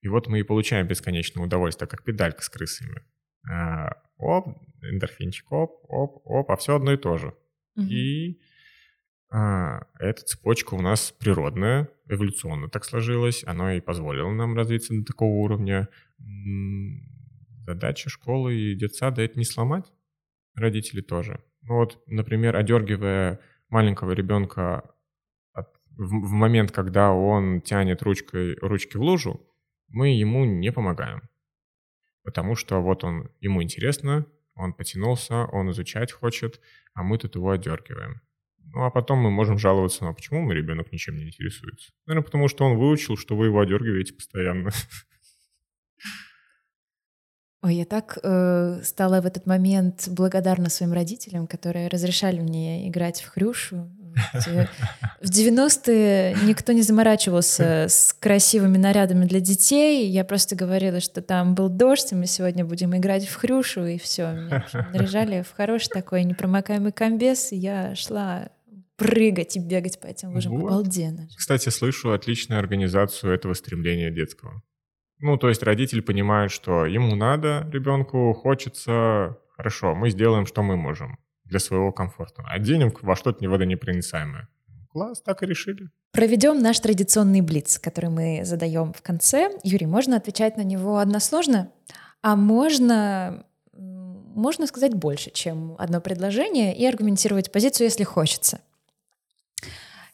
И 0.00 0.06
вот 0.06 0.28
мы 0.28 0.38
и 0.38 0.44
получаем 0.44 0.86
бесконечное 0.86 1.42
удовольствие, 1.42 1.88
как 1.88 2.04
педалька 2.04 2.42
с 2.42 2.48
крысами. 2.48 3.02
А, 3.50 3.96
оп, 4.18 4.56
эндорфинчик, 4.82 5.50
оп, 5.50 5.84
оп, 5.88 6.22
оп, 6.24 6.48
а 6.48 6.56
все 6.56 6.76
одно 6.76 6.92
и 6.92 6.96
то 6.96 7.18
же. 7.18 7.34
Угу. 7.74 7.86
И 7.86 8.40
а, 9.32 9.80
эта 9.98 10.22
цепочка 10.22 10.74
у 10.74 10.80
нас 10.80 11.12
природная, 11.18 11.88
эволюционно 12.08 12.70
так 12.70 12.84
сложилась, 12.84 13.42
она 13.44 13.74
и 13.74 13.80
позволила 13.80 14.30
нам 14.30 14.54
развиться 14.54 14.94
до 14.94 15.04
такого 15.04 15.40
уровня. 15.42 15.88
Задача 17.66 18.10
школы 18.10 18.54
и 18.54 18.76
детсада— 18.76 19.22
это 19.24 19.40
не 19.40 19.44
сломать, 19.44 19.92
родители 20.54 21.00
тоже. 21.00 21.42
Ну 21.64 21.76
вот, 21.76 22.02
например, 22.06 22.56
одергивая 22.56 23.40
маленького 23.70 24.12
ребенка 24.12 24.94
от, 25.52 25.68
в, 25.96 26.08
в 26.08 26.30
момент, 26.30 26.72
когда 26.72 27.12
он 27.12 27.60
тянет 27.62 28.02
ручкой, 28.02 28.56
ручки 28.60 28.96
в 28.96 29.02
лужу, 29.02 29.40
мы 29.88 30.08
ему 30.08 30.44
не 30.44 30.70
помогаем. 30.72 31.22
Потому 32.22 32.54
что 32.54 32.80
вот 32.80 33.04
он, 33.04 33.30
ему 33.40 33.62
интересно, 33.62 34.26
он 34.54 34.72
потянулся, 34.72 35.44
он 35.46 35.70
изучать 35.70 36.12
хочет, 36.12 36.60
а 36.94 37.02
мы 37.02 37.18
тут 37.18 37.34
его 37.34 37.50
одергиваем. 37.50 38.20
Ну 38.58 38.84
а 38.84 38.90
потом 38.90 39.18
мы 39.18 39.30
можем 39.30 39.58
жаловаться, 39.58 40.04
ну 40.04 40.10
а 40.10 40.14
почему 40.14 40.40
мой 40.40 40.54
ребенок 40.54 40.92
ничем 40.92 41.16
не 41.16 41.24
интересуется? 41.24 41.92
Наверное, 42.06 42.24
потому 42.24 42.48
что 42.48 42.64
он 42.64 42.76
выучил, 42.76 43.16
что 43.16 43.36
вы 43.36 43.46
его 43.46 43.60
одергиваете 43.60 44.14
постоянно. 44.14 44.70
Ой, 47.64 47.76
я 47.76 47.86
так 47.86 48.18
э, 48.22 48.80
стала 48.84 49.22
в 49.22 49.26
этот 49.26 49.46
момент 49.46 50.08
благодарна 50.08 50.68
своим 50.68 50.92
родителям, 50.92 51.46
которые 51.46 51.88
разрешали 51.88 52.38
мне 52.38 52.86
играть 52.90 53.22
в 53.22 53.30
хрюшу. 53.30 53.90
В 55.22 55.30
90-е 55.30 56.36
никто 56.44 56.72
не 56.72 56.82
заморачивался 56.82 57.86
с 57.88 58.12
красивыми 58.12 58.76
нарядами 58.76 59.24
для 59.24 59.40
детей. 59.40 60.10
Я 60.10 60.24
просто 60.24 60.54
говорила, 60.56 61.00
что 61.00 61.22
там 61.22 61.54
был 61.54 61.70
дождь, 61.70 62.12
и 62.12 62.14
мы 62.14 62.26
сегодня 62.26 62.66
будем 62.66 62.94
играть 62.94 63.26
в 63.26 63.34
хрюшу, 63.34 63.86
и 63.86 63.98
все. 63.98 64.32
Меня 64.32 64.64
наряжали 64.92 65.42
в 65.42 65.56
хороший 65.56 65.88
такой 65.88 66.24
непромокаемый 66.24 66.92
комбез, 66.92 67.50
и 67.50 67.56
я 67.56 67.94
шла 67.94 68.50
прыгать 68.96 69.56
и 69.56 69.58
бегать 69.58 69.98
по 70.00 70.06
этим 70.06 70.34
лужам. 70.34 70.60
Вот. 70.60 70.68
Обалденно. 70.68 71.28
Кстати, 71.34 71.70
слышу 71.70 72.12
отличную 72.12 72.58
организацию 72.58 73.32
этого 73.32 73.54
стремления 73.54 74.10
детского. 74.10 74.62
Ну, 75.24 75.38
то 75.38 75.48
есть 75.48 75.62
родитель 75.62 76.02
понимает, 76.02 76.50
что 76.50 76.84
ему 76.84 77.14
надо, 77.14 77.66
ребенку 77.72 78.34
хочется, 78.34 79.38
хорошо, 79.56 79.94
мы 79.94 80.10
сделаем, 80.10 80.44
что 80.44 80.62
мы 80.62 80.76
можем 80.76 81.18
для 81.46 81.60
своего 81.60 81.92
комфорта. 81.92 82.42
Оденем 82.46 82.92
во 83.00 83.16
что-то 83.16 83.38
не 83.40 83.48
водонепроницаемое. 83.48 84.48
Класс, 84.92 85.22
так 85.22 85.42
и 85.42 85.46
решили. 85.46 85.88
Проведем 86.12 86.60
наш 86.60 86.78
традиционный 86.78 87.40
блиц, 87.40 87.78
который 87.78 88.10
мы 88.10 88.44
задаем 88.44 88.92
в 88.92 89.00
конце. 89.00 89.50
Юрий, 89.62 89.86
можно 89.86 90.18
отвечать 90.18 90.58
на 90.58 90.62
него 90.62 90.98
односложно, 90.98 91.70
а 92.20 92.36
можно, 92.36 93.46
можно 93.72 94.66
сказать 94.66 94.92
больше, 94.92 95.30
чем 95.30 95.74
одно 95.78 96.02
предложение 96.02 96.76
и 96.76 96.84
аргументировать 96.84 97.50
позицию, 97.50 97.86
если 97.86 98.04
хочется. 98.04 98.60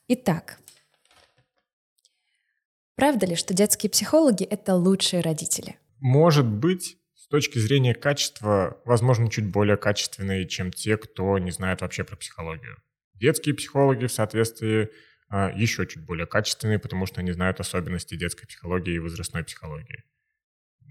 Итак, 0.06 0.60
Правда 3.00 3.24
ли, 3.24 3.34
что 3.34 3.54
детские 3.54 3.88
психологи— 3.88 4.44
это 4.50 4.74
лучшие 4.74 5.22
родители? 5.22 5.76
Может 6.00 6.44
быть, 6.44 6.98
с 7.14 7.28
точки 7.28 7.58
зрения 7.58 7.94
качества, 7.94 8.78
возможно, 8.84 9.30
чуть 9.30 9.50
более 9.50 9.78
качественные, 9.78 10.46
чем 10.46 10.70
те, 10.70 10.98
кто 10.98 11.38
не 11.38 11.50
знает 11.50 11.80
вообще 11.80 12.04
про 12.04 12.16
психологию. 12.16 12.76
Детские 13.14 13.54
психологи 13.54 14.04
в 14.04 14.12
соответствии 14.12 14.90
а, 15.30 15.50
еще 15.50 15.86
чуть 15.86 16.04
более 16.04 16.26
качественные, 16.26 16.78
потому 16.78 17.06
что 17.06 17.20
они 17.20 17.32
знают 17.32 17.58
особенности 17.58 18.16
детской 18.16 18.46
психологии 18.46 18.96
и 18.96 18.98
возрастной 18.98 19.44
психологии. 19.44 20.04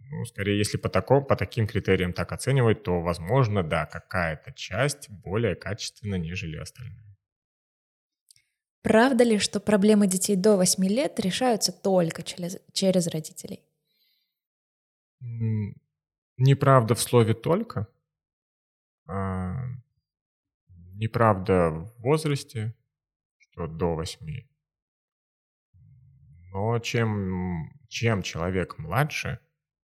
Ну, 0.09 0.25
скорее, 0.25 0.57
если 0.57 0.77
по, 0.77 0.89
такому, 0.89 1.23
по 1.23 1.35
таким 1.35 1.67
критериям 1.67 2.13
так 2.13 2.31
оценивать, 2.31 2.81
то, 2.81 3.01
возможно, 3.01 3.61
да, 3.61 3.85
какая-то 3.85 4.51
часть 4.53 5.11
более 5.11 5.53
качественна, 5.53 6.15
нежели 6.15 6.57
остальные. 6.57 7.08
Правда 8.81 9.23
ли, 9.23 9.39
что 9.39 9.59
проблемы 9.59 10.07
детей 10.07 10.35
до 10.35 10.55
8 10.55 10.85
лет 10.85 11.19
решаются 11.19 11.71
только 11.71 12.23
через, 12.23 12.59
через 12.71 13.07
родителей? 13.07 13.63
Неправда 16.37 16.95
в 16.95 17.01
слове 17.01 17.33
«только». 17.33 17.87
А, 19.07 19.65
неправда 20.93 21.71
в 21.71 22.01
возрасте, 22.01 22.75
что 23.37 23.67
до 23.67 23.95
8. 23.95 24.47
Но 26.51 26.79
чем, 26.79 27.71
чем 27.89 28.21
человек 28.21 28.77
младше, 28.77 29.39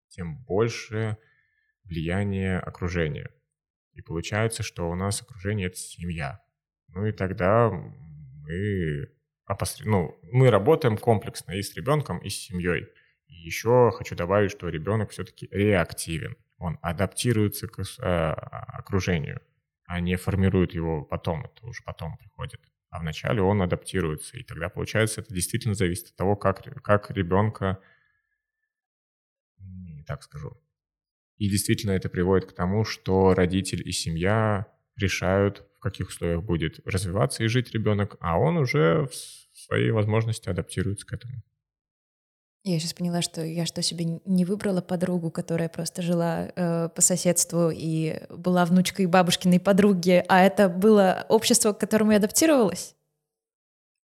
тем 0.08 0.38
больше 0.44 1.18
влияние 1.82 2.58
окружения. 2.58 3.30
И 3.92 4.02
получается, 4.02 4.62
что 4.62 4.88
у 4.88 4.94
нас 4.94 5.22
окружение— 5.22 5.66
это 5.68 5.76
семья. 5.76 6.40
Ну 6.88 7.06
и 7.06 7.12
тогда 7.12 7.70
мы, 8.44 9.08
опосред... 9.46 9.86
ну, 9.86 10.18
мы 10.32 10.50
работаем 10.50 10.96
комплексно 10.96 11.52
и 11.52 11.62
с 11.62 11.74
ребенком, 11.74 12.18
и 12.18 12.28
с 12.28 12.36
семьей. 12.36 12.88
И 13.26 13.34
еще 13.34 13.90
хочу 13.96 14.14
добавить, 14.14 14.50
что 14.50 14.68
ребенок 14.68 15.10
все-таки 15.10 15.48
реактивен. 15.50 16.36
Он 16.58 16.78
адаптируется 16.82 17.66
к 17.66 17.80
э, 17.80 18.04
окружению, 18.04 19.40
а 19.86 20.00
не 20.00 20.16
формирует 20.16 20.74
его 20.74 21.02
потом. 21.02 21.44
Это 21.44 21.66
уже 21.66 21.82
потом 21.84 22.16
приходит. 22.16 22.60
А 22.90 23.00
вначале 23.00 23.42
он 23.42 23.60
адаптируется. 23.60 24.36
И 24.38 24.44
тогда, 24.44 24.68
получается, 24.68 25.20
это 25.20 25.34
действительно 25.34 25.74
зависит 25.74 26.10
от 26.10 26.16
того, 26.16 26.36
как, 26.36 26.62
как 26.82 27.10
ребенка... 27.10 27.80
Не 29.58 30.04
так 30.04 30.22
скажу. 30.22 30.60
И 31.38 31.48
действительно 31.48 31.92
это 31.92 32.08
приводит 32.08 32.50
к 32.50 32.54
тому, 32.54 32.84
что 32.84 33.34
родитель 33.34 33.86
и 33.88 33.92
семья 33.92 34.66
решают, 34.96 35.66
каких 35.84 36.08
условиях 36.08 36.42
будет 36.42 36.80
развиваться 36.86 37.44
и 37.44 37.46
жить 37.46 37.72
ребенок, 37.72 38.16
а 38.20 38.38
он 38.38 38.56
уже 38.56 39.06
в 39.06 39.58
своей 39.58 39.90
возможности 39.90 40.48
адаптируется 40.48 41.06
к 41.06 41.12
этому. 41.12 41.42
Я 42.66 42.78
сейчас 42.78 42.94
поняла, 42.94 43.20
что 43.20 43.44
я 43.44 43.66
что 43.66 43.82
себе 43.82 44.06
не 44.24 44.46
выбрала 44.46 44.80
подругу, 44.80 45.30
которая 45.30 45.68
просто 45.68 46.00
жила 46.00 46.50
э, 46.56 46.88
по 46.88 47.02
соседству 47.02 47.70
и 47.70 48.22
была 48.30 48.64
внучкой 48.64 49.04
бабушкиной 49.04 49.60
подруги, 49.60 50.24
а 50.28 50.40
это 50.42 50.70
было 50.70 51.26
общество, 51.28 51.74
к 51.74 51.80
которому 51.80 52.12
я 52.12 52.16
адаптировалась, 52.16 52.96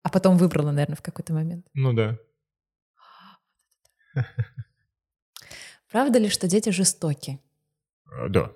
а 0.03 0.09
потом 0.09 0.39
выбрала, 0.39 0.71
наверное, 0.71 0.97
в 0.97 1.03
какой-то 1.03 1.35
момент. 1.35 1.67
Ну 1.75 1.93
да. 1.93 2.19
Правда 5.91 6.19
ли, 6.19 6.31
что 6.31 6.49
дети 6.49 6.71
жестоки? 6.71 7.39
Э, 8.11 8.29
да. 8.31 8.53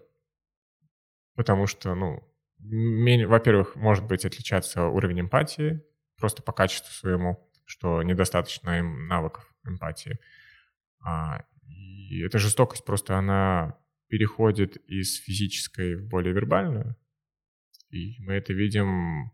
Потому 1.34 1.66
что, 1.66 1.94
ну, 1.94 2.29
во-первых, 2.62 3.76
может 3.76 4.06
быть 4.06 4.24
отличаться 4.24 4.86
уровень 4.86 5.20
эмпатии 5.20 5.82
просто 6.18 6.42
по 6.42 6.52
качеству 6.52 6.92
своему, 6.92 7.50
что 7.64 8.02
недостаточно 8.02 8.78
им 8.78 9.06
навыков 9.08 9.50
эмпатии. 9.64 10.18
А, 11.04 11.44
и 11.64 12.22
эта 12.22 12.38
жестокость 12.38 12.84
просто 12.84 13.16
она 13.16 13.78
переходит 14.08 14.76
из 14.88 15.16
физической 15.16 15.96
в 15.96 16.08
более 16.08 16.34
вербальную. 16.34 16.96
И 17.90 18.16
мы 18.20 18.34
это 18.34 18.52
видим 18.52 19.32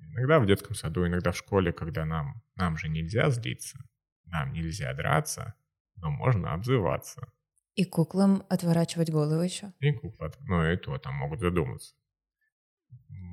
иногда 0.00 0.38
в 0.38 0.46
детском 0.46 0.74
саду, 0.74 1.06
иногда 1.06 1.32
в 1.32 1.36
школе, 1.36 1.72
когда 1.72 2.04
нам, 2.04 2.42
нам 2.56 2.76
же 2.76 2.88
нельзя 2.88 3.30
злиться, 3.30 3.78
нам 4.24 4.52
нельзя 4.52 4.92
драться, 4.94 5.54
но 5.96 6.10
можно 6.10 6.52
обзываться. 6.52 7.32
И 7.74 7.84
куклам 7.84 8.44
отворачивать 8.48 9.10
голову 9.10 9.42
еще. 9.42 9.72
И 9.80 9.92
куклы, 9.92 10.32
ну 10.40 10.64
и 10.64 10.76
то 10.76 10.96
там 10.98 11.14
могут 11.14 11.40
задуматься. 11.40 11.94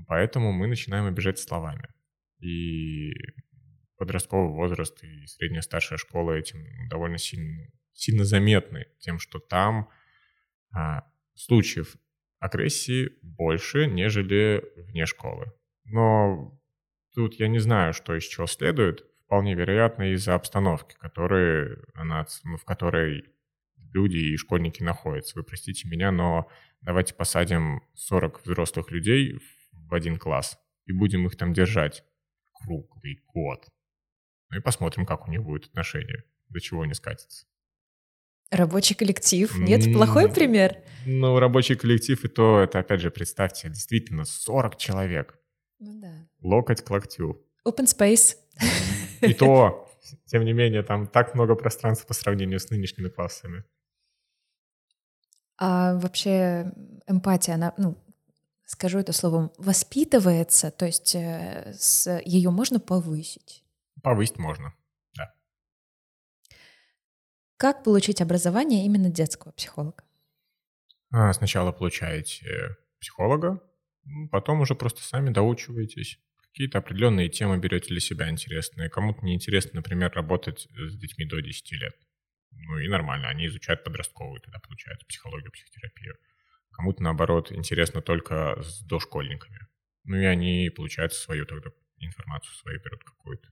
Поэтому 0.08 0.52
мы 0.52 0.68
начинаем 0.68 1.06
обижать 1.06 1.40
словами. 1.40 1.88
И 2.40 3.14
подростковый 3.98 4.54
возраст 4.54 5.02
и 5.04 5.26
средняя 5.28 5.62
старшая 5.62 5.98
школа 5.98 6.34
этим 6.34 6.88
довольно 6.90 7.18
сильно, 7.18 7.68
сильно 7.94 8.26
заметны 8.26 8.88
тем, 9.00 9.18
что 9.18 9.40
там 9.40 9.90
а, 10.72 11.04
случаев 11.36 11.96
агрессии 12.40 13.12
больше, 13.22 13.88
нежели 13.88 14.64
вне 14.76 15.06
школы. 15.06 15.54
Но 15.86 16.60
тут 17.14 17.36
я 17.40 17.48
не 17.48 17.60
знаю, 17.60 17.94
что 17.94 18.16
из 18.16 18.24
чего 18.24 18.48
следует. 18.48 19.06
Вполне 19.26 19.56
вероятно 19.56 20.12
из-за 20.14 20.36
обстановки, 20.36 20.96
которые, 21.00 21.78
она, 21.94 22.26
в 22.44 22.66
которой 22.66 23.33
люди 23.94 24.18
и 24.18 24.38
школьники 24.38 24.84
находятся. 24.84 25.38
Вы 25.38 25.44
простите 25.44 25.88
меня, 25.88 26.12
но 26.12 26.50
давайте 26.82 27.14
посадим 27.14 27.82
40 27.94 28.46
взрослых 28.46 28.92
людей 28.92 29.40
в 29.72 29.94
один 29.94 30.18
класс 30.18 30.60
и 30.86 30.92
будем 30.92 31.26
их 31.28 31.38
там 31.38 31.54
держать 31.54 32.04
круглый 32.52 33.24
год. 33.34 33.68
Ну 34.50 34.58
и 34.58 34.62
посмотрим, 34.62 35.06
как 35.06 35.28
у 35.28 35.32
них 35.32 35.44
будет 35.44 35.66
отношение, 35.66 36.24
до 36.50 36.60
чего 36.60 36.82
они 36.82 36.94
скатятся. 36.94 37.46
Рабочий 38.52 38.94
коллектив. 38.94 39.56
Нет, 39.58 39.92
плохой 39.94 40.32
пример. 40.32 40.78
Ну, 41.08 41.40
рабочий 41.40 41.76
коллектив, 41.76 42.24
и 42.24 42.28
то, 42.28 42.60
это, 42.60 42.80
опять 42.80 43.02
же, 43.02 43.10
представьте, 43.10 43.68
действительно 43.70 44.26
40 44.26 44.78
человек. 44.78 45.40
Ну 45.80 46.00
да. 46.00 46.28
Локоть 46.42 46.84
к 46.84 46.90
локтю. 46.92 47.44
Open 47.68 47.86
space. 47.86 48.36
И 49.22 49.34
то, 49.34 49.90
тем 50.26 50.46
не 50.46 50.54
менее, 50.54 50.84
там 50.84 51.08
так 51.08 51.34
много 51.34 51.56
пространства 51.56 52.08
по 52.08 52.14
сравнению 52.14 52.60
с 52.60 52.70
нынешними 52.70 53.10
классами. 53.10 53.64
А 55.58 55.96
вообще 55.96 56.72
эмпатия, 57.08 57.56
она, 57.56 57.74
ну, 57.78 57.98
скажу 58.66 59.00
это 59.00 59.14
словом, 59.14 59.52
воспитывается, 59.58 60.72
то 60.72 60.86
есть 60.86 61.16
э, 61.16 61.74
с, 61.78 62.20
ее 62.26 62.50
можно 62.50 62.80
повысить? 62.80 63.64
Повысить 64.02 64.38
можно, 64.38 64.74
да. 65.16 65.34
Как 67.58 67.84
получить 67.84 68.22
образование 68.22 68.86
именно 68.86 69.10
детского 69.10 69.52
психолога? 69.52 70.04
А, 71.12 71.32
сначала 71.34 71.72
получаете 71.72 72.76
психолога, 73.00 73.62
потом 74.32 74.62
уже 74.62 74.76
просто 74.76 75.04
сами 75.04 75.30
доучиваетесь. 75.30 76.20
Какие-то 76.42 76.80
определенные 76.80 77.30
темы 77.30 77.58
берете 77.58 77.88
для 77.90 78.00
себя 78.00 78.30
интересные. 78.30 78.90
Кому-то 78.90 79.26
неинтересно, 79.26 79.72
например, 79.78 80.12
работать 80.14 80.68
с 80.76 80.96
детьми 80.98 81.26
до 81.26 81.42
10 81.42 81.72
лет. 81.74 81.96
Ну 82.56 82.78
и 82.78 82.88
нормально, 82.88 83.30
они 83.30 83.48
изучают 83.48 83.84
подростковую, 83.84 84.42
тогда 84.42 84.60
получается 84.60 85.06
психологию, 85.06 85.52
психотерапию. 85.52 86.18
Кому-то, 86.72 87.04
наоборот, 87.04 87.52
интересно 87.52 88.02
только 88.02 88.62
с 88.62 88.82
дошкольниками. 88.82 89.68
Ну 90.06 90.18
и 90.18 90.26
они, 90.26 90.70
получается, 90.70 91.22
свою 91.22 91.46
тогда 91.46 91.70
информацию 91.98 92.54
свою 92.56 92.80
берут 92.82 93.04
какую-то. 93.04 93.50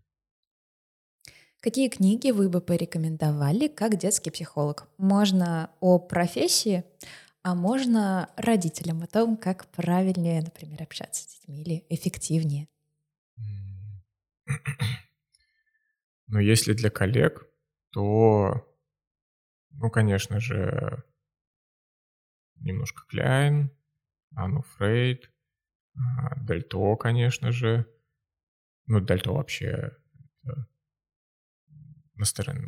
Какие 1.61 1.89
книги 1.89 2.31
вы 2.31 2.49
бы 2.49 2.59
порекомендовали 2.59 3.67
как 3.67 3.97
детский 3.97 4.31
психолог? 4.31 4.87
Можно 4.97 5.69
о 5.79 5.99
профессии, 5.99 6.83
а 7.43 7.53
можно 7.53 8.31
родителям 8.35 9.03
о 9.03 9.07
том, 9.07 9.37
как 9.37 9.67
правильнее, 9.67 10.41
например, 10.41 10.81
общаться 10.81 11.21
с 11.21 11.27
детьми 11.27 11.61
или 11.61 11.85
эффективнее. 11.89 12.67
Но 16.27 16.39
если 16.39 16.73
для 16.73 16.89
коллег, 16.89 17.47
то, 17.91 18.67
ну, 19.71 19.89
конечно 19.89 20.39
же, 20.39 21.03
немножко 22.55 23.03
Кляйн, 23.07 23.71
Анну 24.35 24.61
Фрейд, 24.61 25.31
а, 25.95 26.35
Дальто, 26.41 26.95
конечно 26.95 27.51
же. 27.51 27.85
Ну, 28.87 28.99
Дальто 28.99 29.33
вообще 29.33 29.91
на 32.21 32.25
стороне... 32.25 32.61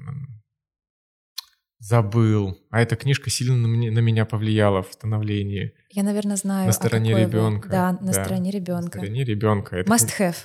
Забыл. 1.79 2.57
А 2.69 2.81
эта 2.81 2.95
книжка 2.95 3.29
сильно 3.29 3.57
на, 3.57 3.67
мне, 3.67 3.91
на 3.91 3.99
меня 3.99 4.25
повлияла 4.25 4.83
в 4.83 4.93
становлении. 4.93 5.73
Я, 5.89 6.03
наверное, 6.03 6.37
знаю. 6.37 6.67
На 6.67 6.71
стороне 6.71 7.13
ребенка. 7.13 7.67
Да, 7.67 7.91
на 7.91 8.13
да, 8.13 8.13
стороне 8.13 8.51
ребенка. 8.51 8.83
На 8.99 9.03
стороне 9.03 9.23
ребенка. 9.25 9.75
Это 9.75 9.91
Must 9.91 10.17
have. 10.17 10.35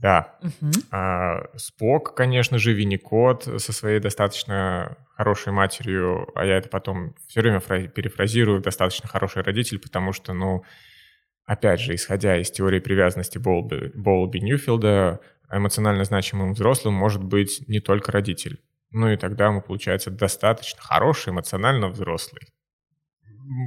Да. 0.00 0.36
Угу. 0.42 0.72
А, 0.90 1.48
Спок, 1.56 2.14
конечно 2.14 2.58
же, 2.58 2.72
Винникот 2.72 3.44
со 3.44 3.72
своей 3.72 3.98
достаточно 3.98 4.96
хорошей 5.16 5.52
матерью, 5.52 6.28
а 6.34 6.44
я 6.44 6.58
это 6.58 6.68
потом 6.68 7.14
все 7.28 7.40
время 7.40 7.60
перефразирую, 7.60 8.60
достаточно 8.60 9.08
хороший 9.08 9.42
родитель, 9.42 9.78
потому 9.78 10.12
что, 10.12 10.34
ну, 10.34 10.64
опять 11.46 11.80
же, 11.80 11.94
исходя 11.94 12.36
из 12.36 12.50
теории 12.50 12.80
привязанности 12.80 13.38
Болби, 13.38 13.90
Болби 13.94 14.38
Ньюфилда, 14.38 15.20
эмоционально 15.50 16.04
значимым 16.04 16.52
взрослым 16.52 16.94
может 16.94 17.24
быть 17.24 17.66
не 17.66 17.80
только 17.80 18.12
родитель. 18.12 18.60
Ну 18.90 19.08
и 19.10 19.16
тогда 19.16 19.50
мы, 19.50 19.62
получается, 19.62 20.10
достаточно 20.10 20.80
хороший, 20.82 21.30
эмоционально 21.30 21.88
взрослый. 21.88 22.42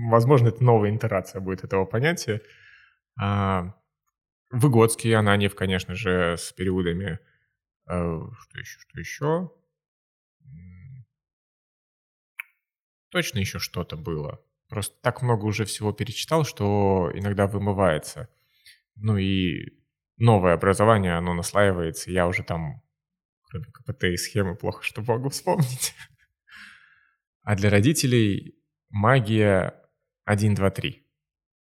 Возможно, 0.09 0.49
это 0.49 0.63
новая 0.63 0.89
интерация 0.89 1.41
будет 1.41 1.63
этого 1.63 1.85
понятия. 1.85 2.41
А, 3.19 3.73
Выгодский, 4.51 5.13
Ананьев, 5.15 5.55
конечно 5.55 5.95
же, 5.95 6.35
с 6.37 6.51
периодами. 6.53 7.19
А, 7.85 8.19
что 8.41 8.59
еще, 8.59 8.79
что 8.79 8.99
еще? 8.99 9.51
Точно 13.09 13.39
еще 13.39 13.59
что-то 13.59 13.97
было. 13.97 14.43
Просто 14.67 14.95
так 15.01 15.21
много 15.21 15.45
уже 15.45 15.65
всего 15.65 15.91
перечитал, 15.93 16.45
что 16.45 17.11
иногда 17.13 17.47
вымывается. 17.47 18.29
Ну 18.95 19.17
и 19.17 19.79
новое 20.17 20.53
образование, 20.53 21.13
оно 21.13 21.33
наслаивается, 21.33 22.11
я 22.11 22.27
уже 22.27 22.43
там, 22.43 22.83
кроме 23.43 23.65
КПТ 23.65 24.03
и 24.05 24.17
схемы, 24.17 24.55
плохо 24.55 24.83
что 24.83 25.01
могу 25.01 25.29
вспомнить. 25.29 25.93
А 27.41 27.55
для 27.55 27.71
родителей 27.71 28.61
магия 28.89 29.73
1, 30.25 30.53
2, 30.53 30.69
3. 30.69 31.08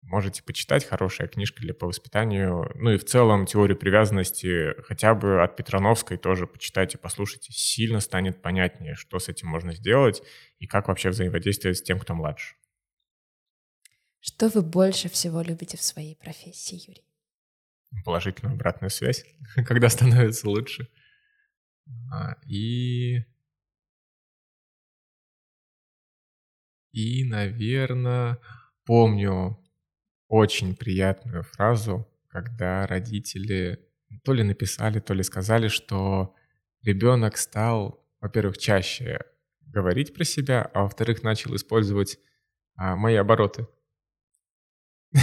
Можете 0.06 0.44
почитать, 0.44 0.84
хорошая 0.84 1.26
книжка 1.26 1.60
для 1.60 1.74
по 1.74 1.88
воспитанию. 1.88 2.70
Ну 2.76 2.92
и 2.92 2.96
в 2.96 3.04
целом 3.04 3.44
теорию 3.44 3.76
привязанности 3.76 4.80
хотя 4.82 5.16
бы 5.16 5.42
от 5.42 5.56
Петрановской 5.56 6.16
тоже 6.16 6.46
почитайте, 6.46 6.96
послушайте. 6.96 7.52
Сильно 7.52 7.98
станет 7.98 8.40
понятнее, 8.40 8.94
что 8.94 9.18
с 9.18 9.28
этим 9.28 9.48
можно 9.48 9.74
сделать 9.74 10.22
и 10.60 10.68
как 10.68 10.86
вообще 10.86 11.10
взаимодействовать 11.10 11.78
с 11.78 11.82
тем, 11.82 11.98
кто 11.98 12.14
младше. 12.14 12.54
Что 14.20 14.48
вы 14.48 14.62
больше 14.62 15.08
всего 15.08 15.42
любите 15.42 15.76
в 15.76 15.82
своей 15.82 16.14
профессии, 16.14 16.88
Юрий? 16.88 17.04
Положительную 18.04 18.54
обратную 18.54 18.90
связь, 18.90 19.24
когда 19.66 19.88
становится 19.88 20.48
лучше. 20.48 20.88
А, 22.12 22.36
и... 22.46 23.24
И, 26.92 27.24
наверное, 27.24 28.38
помню 28.84 29.58
очень 30.28 30.74
приятную 30.74 31.42
фразу, 31.42 32.06
когда 32.28 32.86
родители 32.86 33.80
то 34.24 34.32
ли 34.32 34.42
написали, 34.42 35.00
то 35.00 35.14
ли 35.14 35.22
сказали, 35.22 35.68
что 35.68 36.34
ребенок 36.82 37.36
стал, 37.36 38.04
во-первых, 38.20 38.58
чаще 38.58 39.20
говорить 39.60 40.14
про 40.14 40.24
себя, 40.24 40.62
а 40.74 40.82
во-вторых, 40.82 41.22
начал 41.22 41.54
использовать 41.54 42.18
а, 42.76 42.96
мои 42.96 43.16
обороты. 43.16 43.66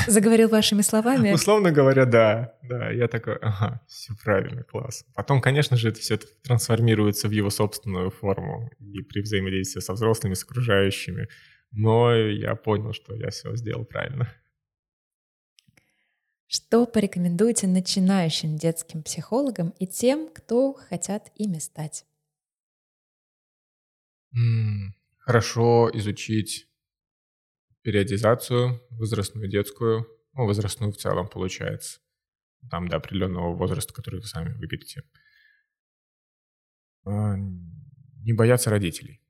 Заговорил 0.07 0.49
вашими 0.49 0.81
словами? 0.81 1.31
Условно 1.33 1.71
говоря, 1.71 2.05
да. 2.05 2.55
Да, 2.63 2.89
я 2.91 3.07
такой, 3.07 3.35
ага, 3.37 3.81
все 3.87 4.13
правильно, 4.23 4.63
класс. 4.63 5.05
Потом, 5.13 5.41
конечно 5.41 5.77
же, 5.77 5.89
это 5.89 5.99
все 5.99 6.17
трансформируется 6.17 7.27
в 7.27 7.31
его 7.31 7.49
собственную 7.49 8.09
форму 8.09 8.71
и 8.79 9.01
при 9.01 9.21
взаимодействии 9.21 9.81
со 9.81 9.93
взрослыми, 9.93 10.33
с 10.33 10.43
окружающими. 10.43 11.27
Но 11.71 12.15
я 12.15 12.55
понял, 12.55 12.93
что 12.93 13.15
я 13.15 13.29
все 13.29 13.55
сделал 13.55 13.85
правильно. 13.85 14.29
Что 16.55 16.85
порекомендуете 16.85 17.65
начинающим 17.65 18.57
детским 18.57 19.01
психологам 19.01 19.73
и 19.79 19.87
тем, 19.87 20.31
кто 20.31 20.73
хотят 20.73 21.31
ими 21.33 21.57
стать? 21.57 22.05
Хорошо 25.17 25.89
изучить 25.95 26.67
периодизацию 27.81 28.79
возрастную, 28.91 29.49
детскую, 29.49 30.05
ну, 30.33 30.45
возрастную 30.45 30.91
в 30.91 30.97
целом 30.97 31.27
получается. 31.27 32.01
Там 32.69 32.87
до 32.87 32.97
определенного 32.97 33.55
возраста, 33.55 33.91
который 33.91 34.19
вы 34.19 34.27
сами 34.27 34.53
выберете. 34.53 35.01
А, 37.03 37.35
не 37.35 38.33
бояться 38.33 38.69
родителей. 38.69 39.22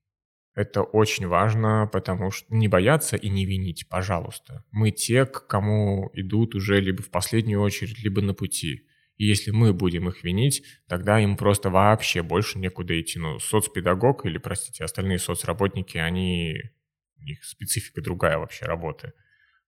Это 0.55 0.83
очень 0.83 1.27
важно, 1.27 1.89
потому 1.91 2.29
что 2.29 2.53
не 2.53 2.67
бояться 2.67 3.17
и 3.17 3.29
не 3.29 3.45
винить, 3.45 3.89
пожалуйста. 3.89 4.63
Мы 4.71 4.91
те, 4.91 5.25
к 5.25 5.47
кому 5.47 6.11
идут 6.13 6.53
уже 6.53 6.79
либо 6.79 7.01
в 7.01 7.09
последнюю 7.09 7.59
очередь, 7.61 8.03
либо 8.03 8.21
на 8.21 8.35
пути. 8.35 8.87
И 9.17 9.25
если 9.25 9.49
мы 9.49 9.73
будем 9.73 10.09
их 10.09 10.23
винить, 10.23 10.63
тогда 10.87 11.19
им 11.19 11.37
просто 11.37 11.71
вообще 11.71 12.21
больше 12.21 12.59
некуда 12.59 12.99
идти. 12.99 13.17
Ну, 13.17 13.39
соцпедагог 13.39 14.25
или, 14.25 14.37
простите, 14.37 14.83
остальные 14.83 15.17
соцработники, 15.17 15.97
они, 15.97 16.55
у 17.17 17.23
них 17.23 17.43
специфика 17.43 18.01
другая 18.01 18.37
вообще 18.37 18.65
работы. 18.65 19.13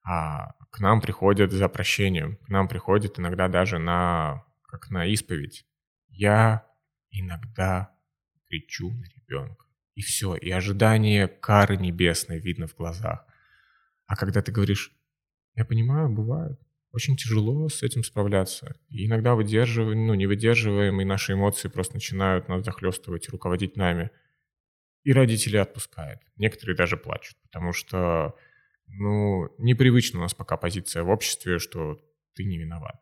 А 0.04 0.52
к 0.70 0.80
нам 0.80 1.02
приходят 1.02 1.52
за 1.52 1.68
прощением, 1.68 2.38
к 2.38 2.50
нам 2.50 2.68
приходят 2.68 3.18
иногда 3.18 3.48
даже 3.48 3.80
на, 3.80 4.46
как 4.68 4.92
на 4.92 5.08
исповедь. 5.08 5.66
Я 6.10 6.68
иногда 7.10 7.92
кричу 8.48 8.92
на 8.92 9.06
ребенка 9.06 9.65
и 9.96 10.02
все, 10.02 10.36
и 10.36 10.52
ожидание 10.52 11.28
кары 11.28 11.78
небесной 11.78 12.40
видно 12.40 12.68
в 12.68 12.76
глазах. 12.76 13.26
А 14.06 14.16
когда 14.16 14.42
ты 14.42 14.52
говоришь, 14.52 14.92
я 15.56 15.66
понимаю, 15.66 16.10
бывает, 16.10 16.60
очень 16.92 17.18
тяжело 17.18 17.68
с 17.70 17.82
этим 17.82 18.04
справляться. 18.04 18.76
И 18.90 19.06
иногда 19.06 19.36
выдерживаем, 19.36 20.06
ну, 20.06 20.14
не 20.14 20.28
выдерживаем, 20.28 21.02
и 21.02 21.06
наши 21.06 21.34
эмоции 21.34 21.70
просто 21.70 21.96
начинают 21.96 22.48
нас 22.48 22.64
захлестывать, 22.64 23.30
руководить 23.30 23.76
нами. 23.76 24.12
И 25.04 25.14
родители 25.14 25.58
отпускают. 25.58 26.22
Некоторые 26.36 26.76
даже 26.76 26.98
плачут, 26.98 27.38
потому 27.44 27.74
что, 27.74 28.36
ну, 28.88 29.50
непривычна 29.58 30.20
у 30.20 30.22
нас 30.24 30.34
пока 30.34 30.58
позиция 30.58 31.04
в 31.04 31.10
обществе, 31.10 31.60
что 31.60 32.00
ты 32.34 32.44
не 32.44 32.58
виноват. 32.58 33.00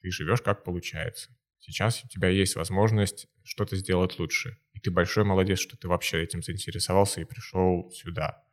Ты 0.00 0.10
живешь 0.10 0.42
как 0.42 0.64
получается. 0.64 1.30
Сейчас 1.60 2.04
у 2.04 2.08
тебя 2.08 2.28
есть 2.28 2.56
возможность 2.56 3.26
что-то 3.42 3.76
сделать 3.76 4.18
лучше. 4.18 4.58
Ты 4.84 4.90
большой 4.90 5.24
молодец, 5.24 5.58
что 5.58 5.78
ты 5.78 5.88
вообще 5.88 6.22
этим 6.22 6.42
заинтересовался 6.42 7.22
и 7.22 7.24
пришел 7.24 7.90
сюда. 7.90 8.44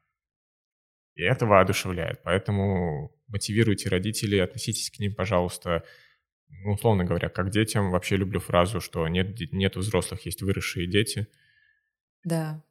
И 1.15 1.23
это 1.23 1.45
воодушевляет. 1.45 2.23
Поэтому 2.23 3.13
мотивируйте 3.27 3.89
родителей, 3.89 4.39
относитесь 4.39 4.89
к 4.89 4.99
ним, 4.99 5.13
пожалуйста, 5.13 5.83
ну, 6.47 6.71
условно 6.71 7.03
говоря, 7.03 7.27
как 7.27 7.49
детям. 7.49 7.91
Вообще 7.91 8.15
люблю 8.15 8.39
фразу, 8.39 8.79
что 8.79 9.05
нет, 9.09 9.37
нет 9.51 9.75
взрослых, 9.75 10.25
есть 10.25 10.41
выросшие 10.41 10.87
дети. 10.87 11.27
Да. 12.23 12.63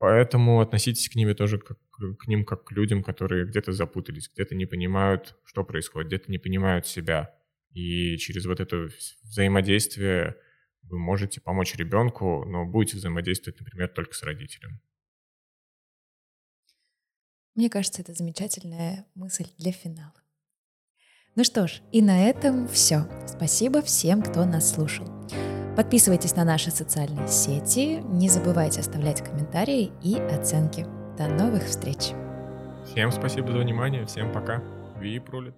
Поэтому 0.00 0.60
относитесь 0.60 1.08
к 1.08 1.14
ним 1.14 1.32
тоже 1.36 1.58
как, 1.58 1.78
к 2.18 2.26
ним 2.26 2.44
как 2.44 2.64
к 2.64 2.72
людям, 2.72 3.04
которые 3.04 3.46
где-то 3.46 3.70
запутались, 3.70 4.28
где-то 4.28 4.56
не 4.56 4.66
понимают, 4.66 5.36
что 5.44 5.62
происходит, 5.62 6.08
где-то 6.08 6.32
не 6.32 6.38
понимают 6.38 6.88
себя. 6.88 7.32
И 7.70 8.16
через 8.16 8.46
вот 8.46 8.58
это 8.58 8.88
взаимодействие 9.22 10.36
вы 10.82 10.98
можете 10.98 11.40
помочь 11.40 11.74
ребенку, 11.76 12.44
но 12.44 12.66
будете 12.66 12.96
взаимодействовать, 12.96 13.60
например, 13.60 13.88
только 13.88 14.14
с 14.14 14.22
родителем. 14.22 14.80
Мне 17.54 17.68
кажется, 17.68 18.02
это 18.02 18.14
замечательная 18.14 19.06
мысль 19.14 19.46
для 19.58 19.72
финала. 19.72 20.14
Ну 21.34 21.44
что 21.44 21.66
ж, 21.66 21.80
и 21.92 22.02
на 22.02 22.28
этом 22.28 22.68
все. 22.68 23.06
Спасибо 23.26 23.82
всем, 23.82 24.22
кто 24.22 24.44
нас 24.44 24.74
слушал. 24.74 25.06
Подписывайтесь 25.76 26.36
на 26.36 26.44
наши 26.44 26.70
социальные 26.70 27.28
сети, 27.28 28.02
не 28.02 28.28
забывайте 28.28 28.80
оставлять 28.80 29.22
комментарии 29.22 29.90
и 30.02 30.16
оценки. 30.16 30.86
До 31.16 31.28
новых 31.28 31.64
встреч! 31.64 32.12
Всем 32.86 33.10
спасибо 33.10 33.52
за 33.52 33.58
внимание, 33.58 34.04
всем 34.04 34.32
пока. 34.32 34.62
Ви 35.00 35.18
пролет. 35.18 35.54